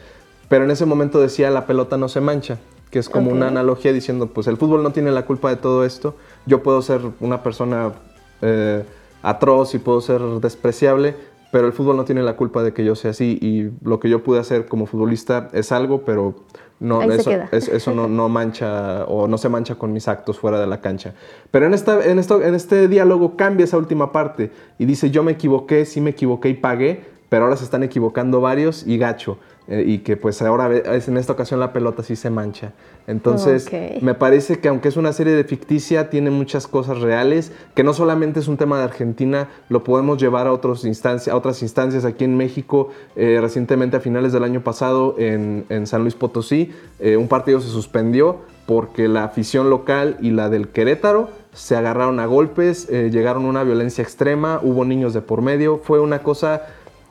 pero 0.50 0.65
en 0.65 0.72
ese 0.72 0.86
momento 0.86 1.20
decía 1.20 1.50
la 1.50 1.65
pelota 1.65 1.98
no 1.98 2.10
se 2.10 2.22
mancha, 2.22 2.60
que 2.91 3.00
es 3.00 3.10
como 3.10 3.32
una 3.32 3.48
analogía 3.48 3.94
diciendo, 3.94 4.28
pues 4.28 4.48
el 4.48 4.58
fútbol 4.58 4.84
no 4.84 4.91
tiene 4.91 5.12
la 5.12 5.26
culpa 5.26 5.50
de 5.50 5.56
todo 5.56 5.86
esto, 5.86 6.15
yo 6.46 6.63
puedo 6.63 6.82
ser 6.82 7.02
una 7.20 7.44
persona 7.44 7.94
eh, 8.41 8.84
atroz 9.22 9.74
y 9.76 9.80
puedo 9.80 10.02
ser 10.02 10.22
despreciable, 10.41 11.15
pero 11.56 11.68
el 11.68 11.72
fútbol 11.72 11.96
no 11.96 12.04
tiene 12.04 12.22
la 12.22 12.36
culpa 12.36 12.63
de 12.63 12.74
que 12.74 12.84
yo 12.84 12.96
sea 12.96 13.12
así 13.12 13.39
y 13.41 13.72
lo 13.88 14.02
que 14.02 14.10
yo 14.10 14.22
pude 14.22 14.41
hacer 14.41 14.65
como 14.65 14.88
futbolista 14.88 15.48
es 15.54 15.72
algo, 15.72 16.02
pero 16.02 16.36
no, 16.82 17.02
eso, 17.02 17.32
eso 17.54 17.96
no, 17.96 18.10
no, 18.10 18.28
mancha 18.28 19.06
o 19.06 19.30
no 19.30 19.38
se 19.38 19.48
mancha 19.48 19.76
con 19.76 19.94
mis 19.94 20.10
actos 20.10 20.38
fuera 20.38 20.60
de 20.60 20.68
la 20.68 20.82
cancha. 20.82 21.13
Pero 21.52 21.65
en, 21.65 21.74
esta, 21.74 22.04
en, 22.04 22.20
esto, 22.20 22.41
en 22.41 22.56
este 22.56 22.89
diálogo 22.89 23.38
cambia 23.38 23.63
esa 23.63 23.78
última 23.78 24.12
parte 24.12 24.52
y 24.78 24.84
dice, 24.84 25.12
yo 25.12 25.24
me 25.24 25.32
equivoqué, 25.32 25.86
sí 25.86 26.02
me 26.02 26.10
equivoqué 26.10 26.50
y 26.50 26.56
pagué, 26.56 27.06
pero 27.30 27.46
ahora 27.46 27.56
se 27.56 27.63
están 27.63 27.84
equivocando 27.84 28.41
varios 28.41 28.86
y 28.86 28.98
gacho. 28.98 29.38
Eh, 29.67 29.84
y 29.88 29.97
que 29.99 30.15
pues 30.15 30.43
ahora 30.43 30.69
en 30.75 31.17
esta 31.17 31.34
ocasión 31.34 31.60
la 31.60 31.73
pelota 31.73 32.04
sí 32.04 32.15
se 32.15 32.30
mancha. 32.30 32.73
Entonces, 33.08 33.67
me 34.01 34.13
parece 34.13 34.60
que 34.60 34.67
aunque 34.67 34.89
es 34.89 34.97
una 34.97 35.12
serie 35.12 35.34
de 35.34 35.43
ficticia, 35.43 36.10
tiene 36.12 36.30
muchas 36.30 36.67
cosas 36.67 36.99
reales, 36.99 37.51
que 37.73 37.84
no 37.84 37.93
solamente 37.93 38.39
es 38.39 38.47
un 38.47 38.58
tema 38.58 38.78
de 38.78 38.84
Argentina, 38.84 39.49
lo 39.69 39.84
podemos 39.84 40.19
llevar 40.19 40.45
a, 40.45 40.54
otros 40.54 40.86
a 40.86 41.36
otras 41.36 41.62
instancias 41.63 42.06
aquí 42.06 42.25
en 42.25 42.38
México. 42.38 42.89
Eh, 43.15 43.39
recientemente, 43.41 43.97
a 43.97 43.99
finales 44.01 44.34
del 44.34 44.43
año 44.43 44.62
pasado, 44.62 45.15
en, 45.17 45.65
San 45.88 46.01
Luis 46.01 46.13
Potosí, 46.13 46.71
eh, 46.99 47.17
un 47.17 47.28
partido 47.28 47.60
se 47.60 47.69
suspendió 47.69 48.41
porque 48.67 49.08
la 49.08 49.23
afición 49.23 49.69
local 49.69 50.17
y 50.21 50.32
la 50.32 50.49
del 50.49 50.67
Querétaro 50.69 51.30
se 51.54 51.75
agarraron 51.75 52.19
a 52.19 52.25
golpes, 52.25 52.89
llegaron 52.89 53.45
a 53.45 53.47
una 53.47 53.63
violencia 53.63 54.04
extrema, 54.04 54.60
hubo 54.62 54.84
niños 54.84 55.13
de 55.13 55.21
por 55.21 55.41
medio, 55.41 55.80
fue 55.84 55.99
una 55.99 56.19
cosa 56.19 56.63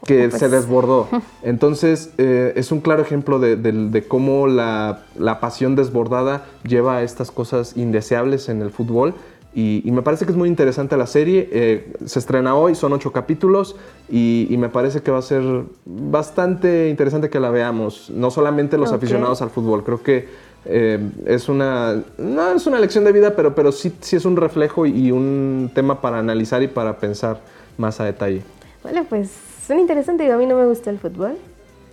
que 0.05 0.31
se 0.31 0.49
desbordó. 0.49 1.09
Entonces, 1.43 2.11
eh, 2.19 2.53
es 2.57 2.73
un 2.73 2.81
claro 2.81 3.03
ejemplo 3.03 3.39
de, 3.39 4.05
cómo 4.09 4.47
la, 4.47 5.05
pasión 5.41 5.77
desbordada 5.77 6.47
lleva 6.67 6.99
a 6.99 7.03
estas 7.03 7.31
cosas 7.31 7.77
indeseables 7.77 8.49
en 8.49 8.63
el 8.63 8.71
fútbol. 8.71 9.15
Y, 9.57 9.89
me 9.93 10.03
parece 10.03 10.25
que 10.25 10.33
es 10.33 10.37
muy 10.37 10.49
interesante 10.49 10.97
la 10.97 11.07
serie. 11.07 11.49
Eh, 11.53 11.93
se 12.05 12.19
estrena 12.19 12.57
hoy, 12.57 12.75
son 12.75 12.93
ocho 12.93 13.13
capítulos 13.13 13.77
y, 14.11 14.55
me 14.59 14.69
parece 14.69 15.01
que 15.01 15.11
va 15.11 15.19
a 15.19 15.23
ser 15.23 15.43
bastante 15.85 16.89
interesante 16.89 17.31
que 17.31 17.39
la 17.39 17.51
veamos. 17.51 18.11
No 18.11 18.31
solamente 18.31 18.77
los 18.79 18.93
aficionados 18.93 19.43
al 19.43 19.51
fútbol, 19.51 19.85
creo 19.85 20.03
que 20.03 20.29
eh, 20.67 20.99
es 21.27 21.49
una, 21.49 22.03
no 22.19 22.53
es 22.53 22.67
una 22.67 22.79
lección 22.79 23.05
de 23.05 23.13
vida, 23.13 23.37
pero, 23.37 23.55
pero 23.55 23.71
sí, 23.71 23.93
sí 24.01 24.17
es 24.17 24.25
un 24.25 24.37
reflejo 24.37 24.87
y 24.87 25.13
un 25.13 25.71
tema 25.75 26.01
para 26.01 26.19
analizar 26.19 26.63
y 26.63 26.69
para 26.69 26.99
pensar 26.99 27.41
más 27.77 28.01
a 28.01 28.05
detalle. 28.05 28.43
Bueno, 28.83 29.05
pues 29.09 29.31
son 29.67 29.79
interesantes. 29.79 30.31
A 30.31 30.37
mí 30.37 30.47
no 30.47 30.57
me 30.57 30.67
gusta 30.67 30.91
el 30.91 30.99
fútbol, 30.99 31.37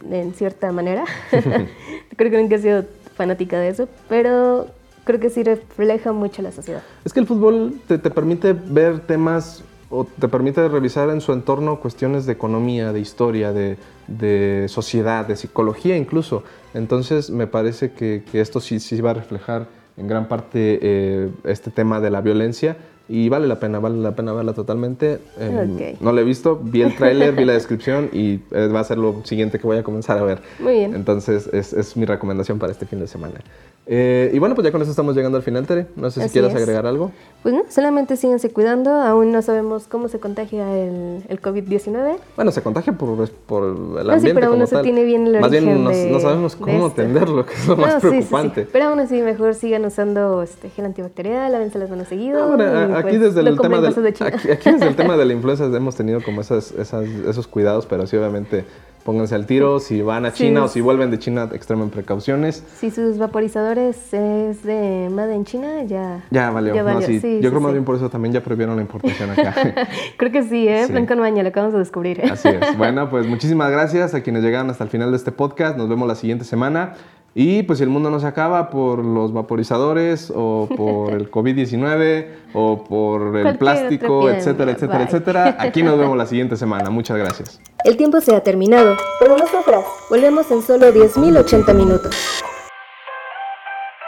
en 0.10 0.34
cierta 0.34 0.72
manera. 0.72 1.06
Creo 2.18 2.32
que 2.32 2.42
nunca 2.42 2.56
he 2.56 2.60
sido 2.60 2.86
fanática 3.16 3.60
de 3.60 3.70
eso, 3.70 3.88
pero 4.10 4.68
creo 5.04 5.20
que 5.20 5.30
sí 5.30 5.44
refleja 5.44 6.12
mucho 6.12 6.42
la 6.42 6.52
sociedad. 6.52 6.82
Es 7.04 7.14
que 7.14 7.20
el 7.20 7.28
fútbol 7.28 7.82
te, 7.88 7.98
te 7.98 8.10
permite 8.10 8.54
ver 8.54 9.00
temas 9.02 9.64
o 9.90 10.06
te 10.06 10.28
permite 10.28 10.68
revisar 10.70 11.10
en 11.10 11.22
su 11.22 11.34
entorno 11.34 11.80
cuestiones 11.80 12.26
de 12.26 12.34
economía, 12.34 12.94
de 12.94 13.00
historia, 13.00 13.52
de, 13.52 13.78
de 14.08 14.68
sociedad, 14.70 15.28
de 15.28 15.36
psicología 15.36 15.98
incluso. 15.98 16.44
Entonces 16.74 17.30
me 17.30 17.46
parece 17.46 17.92
que, 17.92 18.24
que 18.32 18.40
esto 18.40 18.62
sí, 18.62 18.80
sí 18.80 19.02
va 19.02 19.12
a 19.12 19.16
reflejar 19.16 19.68
en 19.98 20.08
gran 20.08 20.28
parte 20.28 20.80
eh, 20.82 21.30
este 21.44 21.72
tema 21.72 22.00
de 22.00 22.10
la 22.10 22.22
violencia 22.22 22.78
y 23.12 23.28
vale 23.28 23.46
la 23.46 23.60
pena, 23.60 23.80
vale 23.80 23.98
la 23.98 24.16
pena 24.16 24.32
verla 24.32 24.54
totalmente. 24.54 25.20
Em, 25.38 25.98
no 26.00 26.14
la 26.14 26.22
he 26.22 26.24
visto, 26.24 26.58
vi 26.64 26.82
el 26.82 26.96
tráiler, 26.96 27.36
vi 27.36 27.44
la 27.44 27.52
descripción 27.52 28.10
y 28.14 28.40
eh, 28.52 28.70
va 28.74 28.80
a 28.80 28.84
ser 28.86 28.98
lo 28.98 29.26
siguiente 29.26 29.60
que 29.60 29.68
voy 29.68 29.78
a 29.78 29.84
comenzar 29.84 30.18
a 30.18 30.24
ver. 30.24 30.42
Muy 30.60 30.76
bien. 30.76 30.96
Entonces 30.96 31.50
es, 31.52 31.74
es 31.74 31.98
mi 31.98 32.06
recomendación 32.06 32.58
para 32.58 32.72
este 32.72 32.86
fin 32.86 33.02
de 33.02 33.08
semana. 33.08 33.42
Eh, 33.88 34.32
y 34.34 34.40
bueno, 34.40 34.54
pues 34.56 34.64
ya 34.64 34.72
con 34.72 34.82
eso 34.82 34.92
estamos 34.92 35.16
llegando 35.16 35.38
al 35.38 35.44
final, 35.44 35.66
Tere. 35.66 35.88
No 35.96 36.12
sé 36.12 36.24
si 36.24 36.30
quieras 36.30 36.54
agregar 36.54 36.86
algo. 36.86 37.12
Pues 37.42 37.54
no, 37.56 37.64
solamente 37.68 38.16
síganse 38.16 38.52
cuidando. 38.52 38.92
Aún 38.92 39.32
no 39.32 39.42
sabemos 39.42 39.88
cómo 39.88 40.08
se 40.08 40.20
contagia 40.20 40.78
el, 40.78 41.24
el 41.28 41.42
COVID-19. 41.42 42.18
Bueno, 42.36 42.52
se 42.52 42.62
contagia 42.62 42.94
por, 42.94 43.30
por 43.30 43.64
el 43.64 44.10
ambiente. 44.10 44.28
sí, 44.30 44.34
pero 44.34 44.48
aún 44.48 44.60
no 44.60 44.68
se 44.68 44.82
tiene 44.84 45.04
bien 45.04 45.28
el 45.28 45.40
Más 45.40 45.52
bien 45.52 45.84
no 45.84 46.20
sabemos 46.20 46.56
cómo 46.56 46.86
atenderlo, 46.86 47.46
que 47.46 47.54
es 47.54 47.68
lo 47.68 47.76
más 47.76 47.96
preocupante. 47.96 48.68
pero 48.72 48.86
aún 48.86 49.00
así, 49.00 49.22
mejor 49.22 49.56
sigan 49.56 49.84
usando 49.84 50.44
este, 50.44 50.70
gel 50.70 50.86
antibacterial, 50.86 51.52
lávense 51.52 51.80
las 51.80 51.90
manos 51.90 52.08
seguido. 52.08 52.56
Aquí, 53.02 53.18
pues, 53.18 53.36
desde 53.36 53.50
el 53.50 53.60
tema 53.60 53.82
del, 53.82 53.94
aquí, 53.94 54.72
desde 54.72 54.88
el 54.88 54.96
tema 54.96 55.18
de 55.18 55.26
la 55.26 55.34
influenza 55.38 55.66
hemos 55.66 55.96
tenido 55.96 56.22
como 56.24 56.42
esas, 56.42 56.72
esas, 56.72 57.06
esos 57.06 57.48
cuidados, 57.48 57.86
pero 57.86 58.08
sí, 58.08 58.18
obviamente 58.18 58.66
pónganse 59.04 59.36
al 59.36 59.46
tiro. 59.46 59.80
Si 59.80 60.02
van 60.02 60.26
a 60.26 60.34
China 60.34 60.64
o 60.64 60.68
si 60.68 60.82
vuelven 60.82 61.12
de 61.12 61.20
China, 61.20 61.50
extremen 61.54 61.90
precauciones. 61.90 62.64
Si 62.78 62.92
sus 62.92 63.18
vaporizadores 63.18 64.14
es 64.14 64.64
de 64.64 65.10
Made 65.12 65.36
en 65.36 65.46
China, 65.46 65.84
ya. 65.84 66.24
Ya 66.32 66.50
valió. 66.52 66.74
Ya 66.76 66.84
valió. 66.84 67.08
Yo 67.10 67.50
creo 67.50 67.62
más 67.62 67.72
bien 67.74 67.86
por 67.86 67.96
eso 67.96 68.10
también 68.10 68.34
ya 68.34 68.44
prohibieron 68.44 68.76
la 68.76 68.82
importación 68.82 69.32
acá. 69.32 69.56
creo 70.18 70.32
que 70.32 70.44
sí, 70.44 70.68
¿eh? 70.68 70.88
Blanco 70.88 71.16
Maña, 71.16 71.44
lo 71.44 71.50
acabamos 71.50 71.74
de 71.74 71.80
descubrir. 71.80 72.22
Así 72.32 72.48
es. 72.48 72.78
Bueno, 72.82 73.10
pues 73.10 73.28
muchísimas 73.28 73.70
gracias 73.70 74.16
a 74.16 74.22
quienes 74.22 74.44
llegaron 74.44 74.70
hasta 74.70 74.84
el 74.84 74.90
final 74.90 75.12
de 75.12 75.18
este 75.18 75.32
podcast. 75.32 75.78
Nos 75.78 75.88
vemos 75.88 76.08
la 76.08 76.16
siguiente 76.16 76.46
semana. 76.46 76.94
Y 77.34 77.64
pues 77.64 77.80
si 77.80 77.84
el 77.84 77.90
mundo 77.90 78.10
no 78.10 78.20
se 78.20 78.28
acaba 78.28 78.70
por 78.70 79.04
los 79.04 79.32
vaporizadores 79.32 80.32
o 80.36 80.68
por 80.76 81.14
el 81.14 81.32
COVID-19 81.32 82.28
o 82.54 82.84
por 82.84 83.38
el 83.38 83.58
plástico, 83.58 84.30
etcétera, 84.30 84.72
etcétera, 84.72 85.04
etcétera, 85.04 85.56
aquí 85.58 85.82
nos 85.82 85.98
vemos 85.98 86.18
la 86.18 86.26
siguiente 86.26 86.58
semana. 86.58 86.90
Muchas 86.90 87.18
gracias. 87.18 87.62
El 87.86 87.96
tiempo 87.96 88.20
se 88.20 88.36
ha 88.36 88.44
terminado, 88.44 88.98
pero 89.20 89.38
nosotras 89.38 89.86
volvemos 90.10 90.52
en 90.52 90.62
solo 90.62 90.94
10.080 90.94 91.74
minutos. 91.74 92.42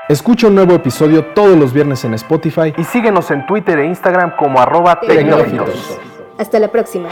Escucha 0.09 0.47
un 0.47 0.55
nuevo 0.55 0.73
episodio 0.73 1.27
todos 1.33 1.57
los 1.57 1.71
viernes 1.71 2.03
en 2.03 2.13
Spotify 2.15 2.73
y 2.77 2.83
síguenos 2.83 3.31
en 3.31 3.45
Twitter 3.45 3.79
e 3.79 3.87
Instagram 3.87 4.35
como 4.35 4.59
arroba 4.59 4.99
Hasta 6.37 6.59
la 6.59 6.67
próxima. 6.69 7.07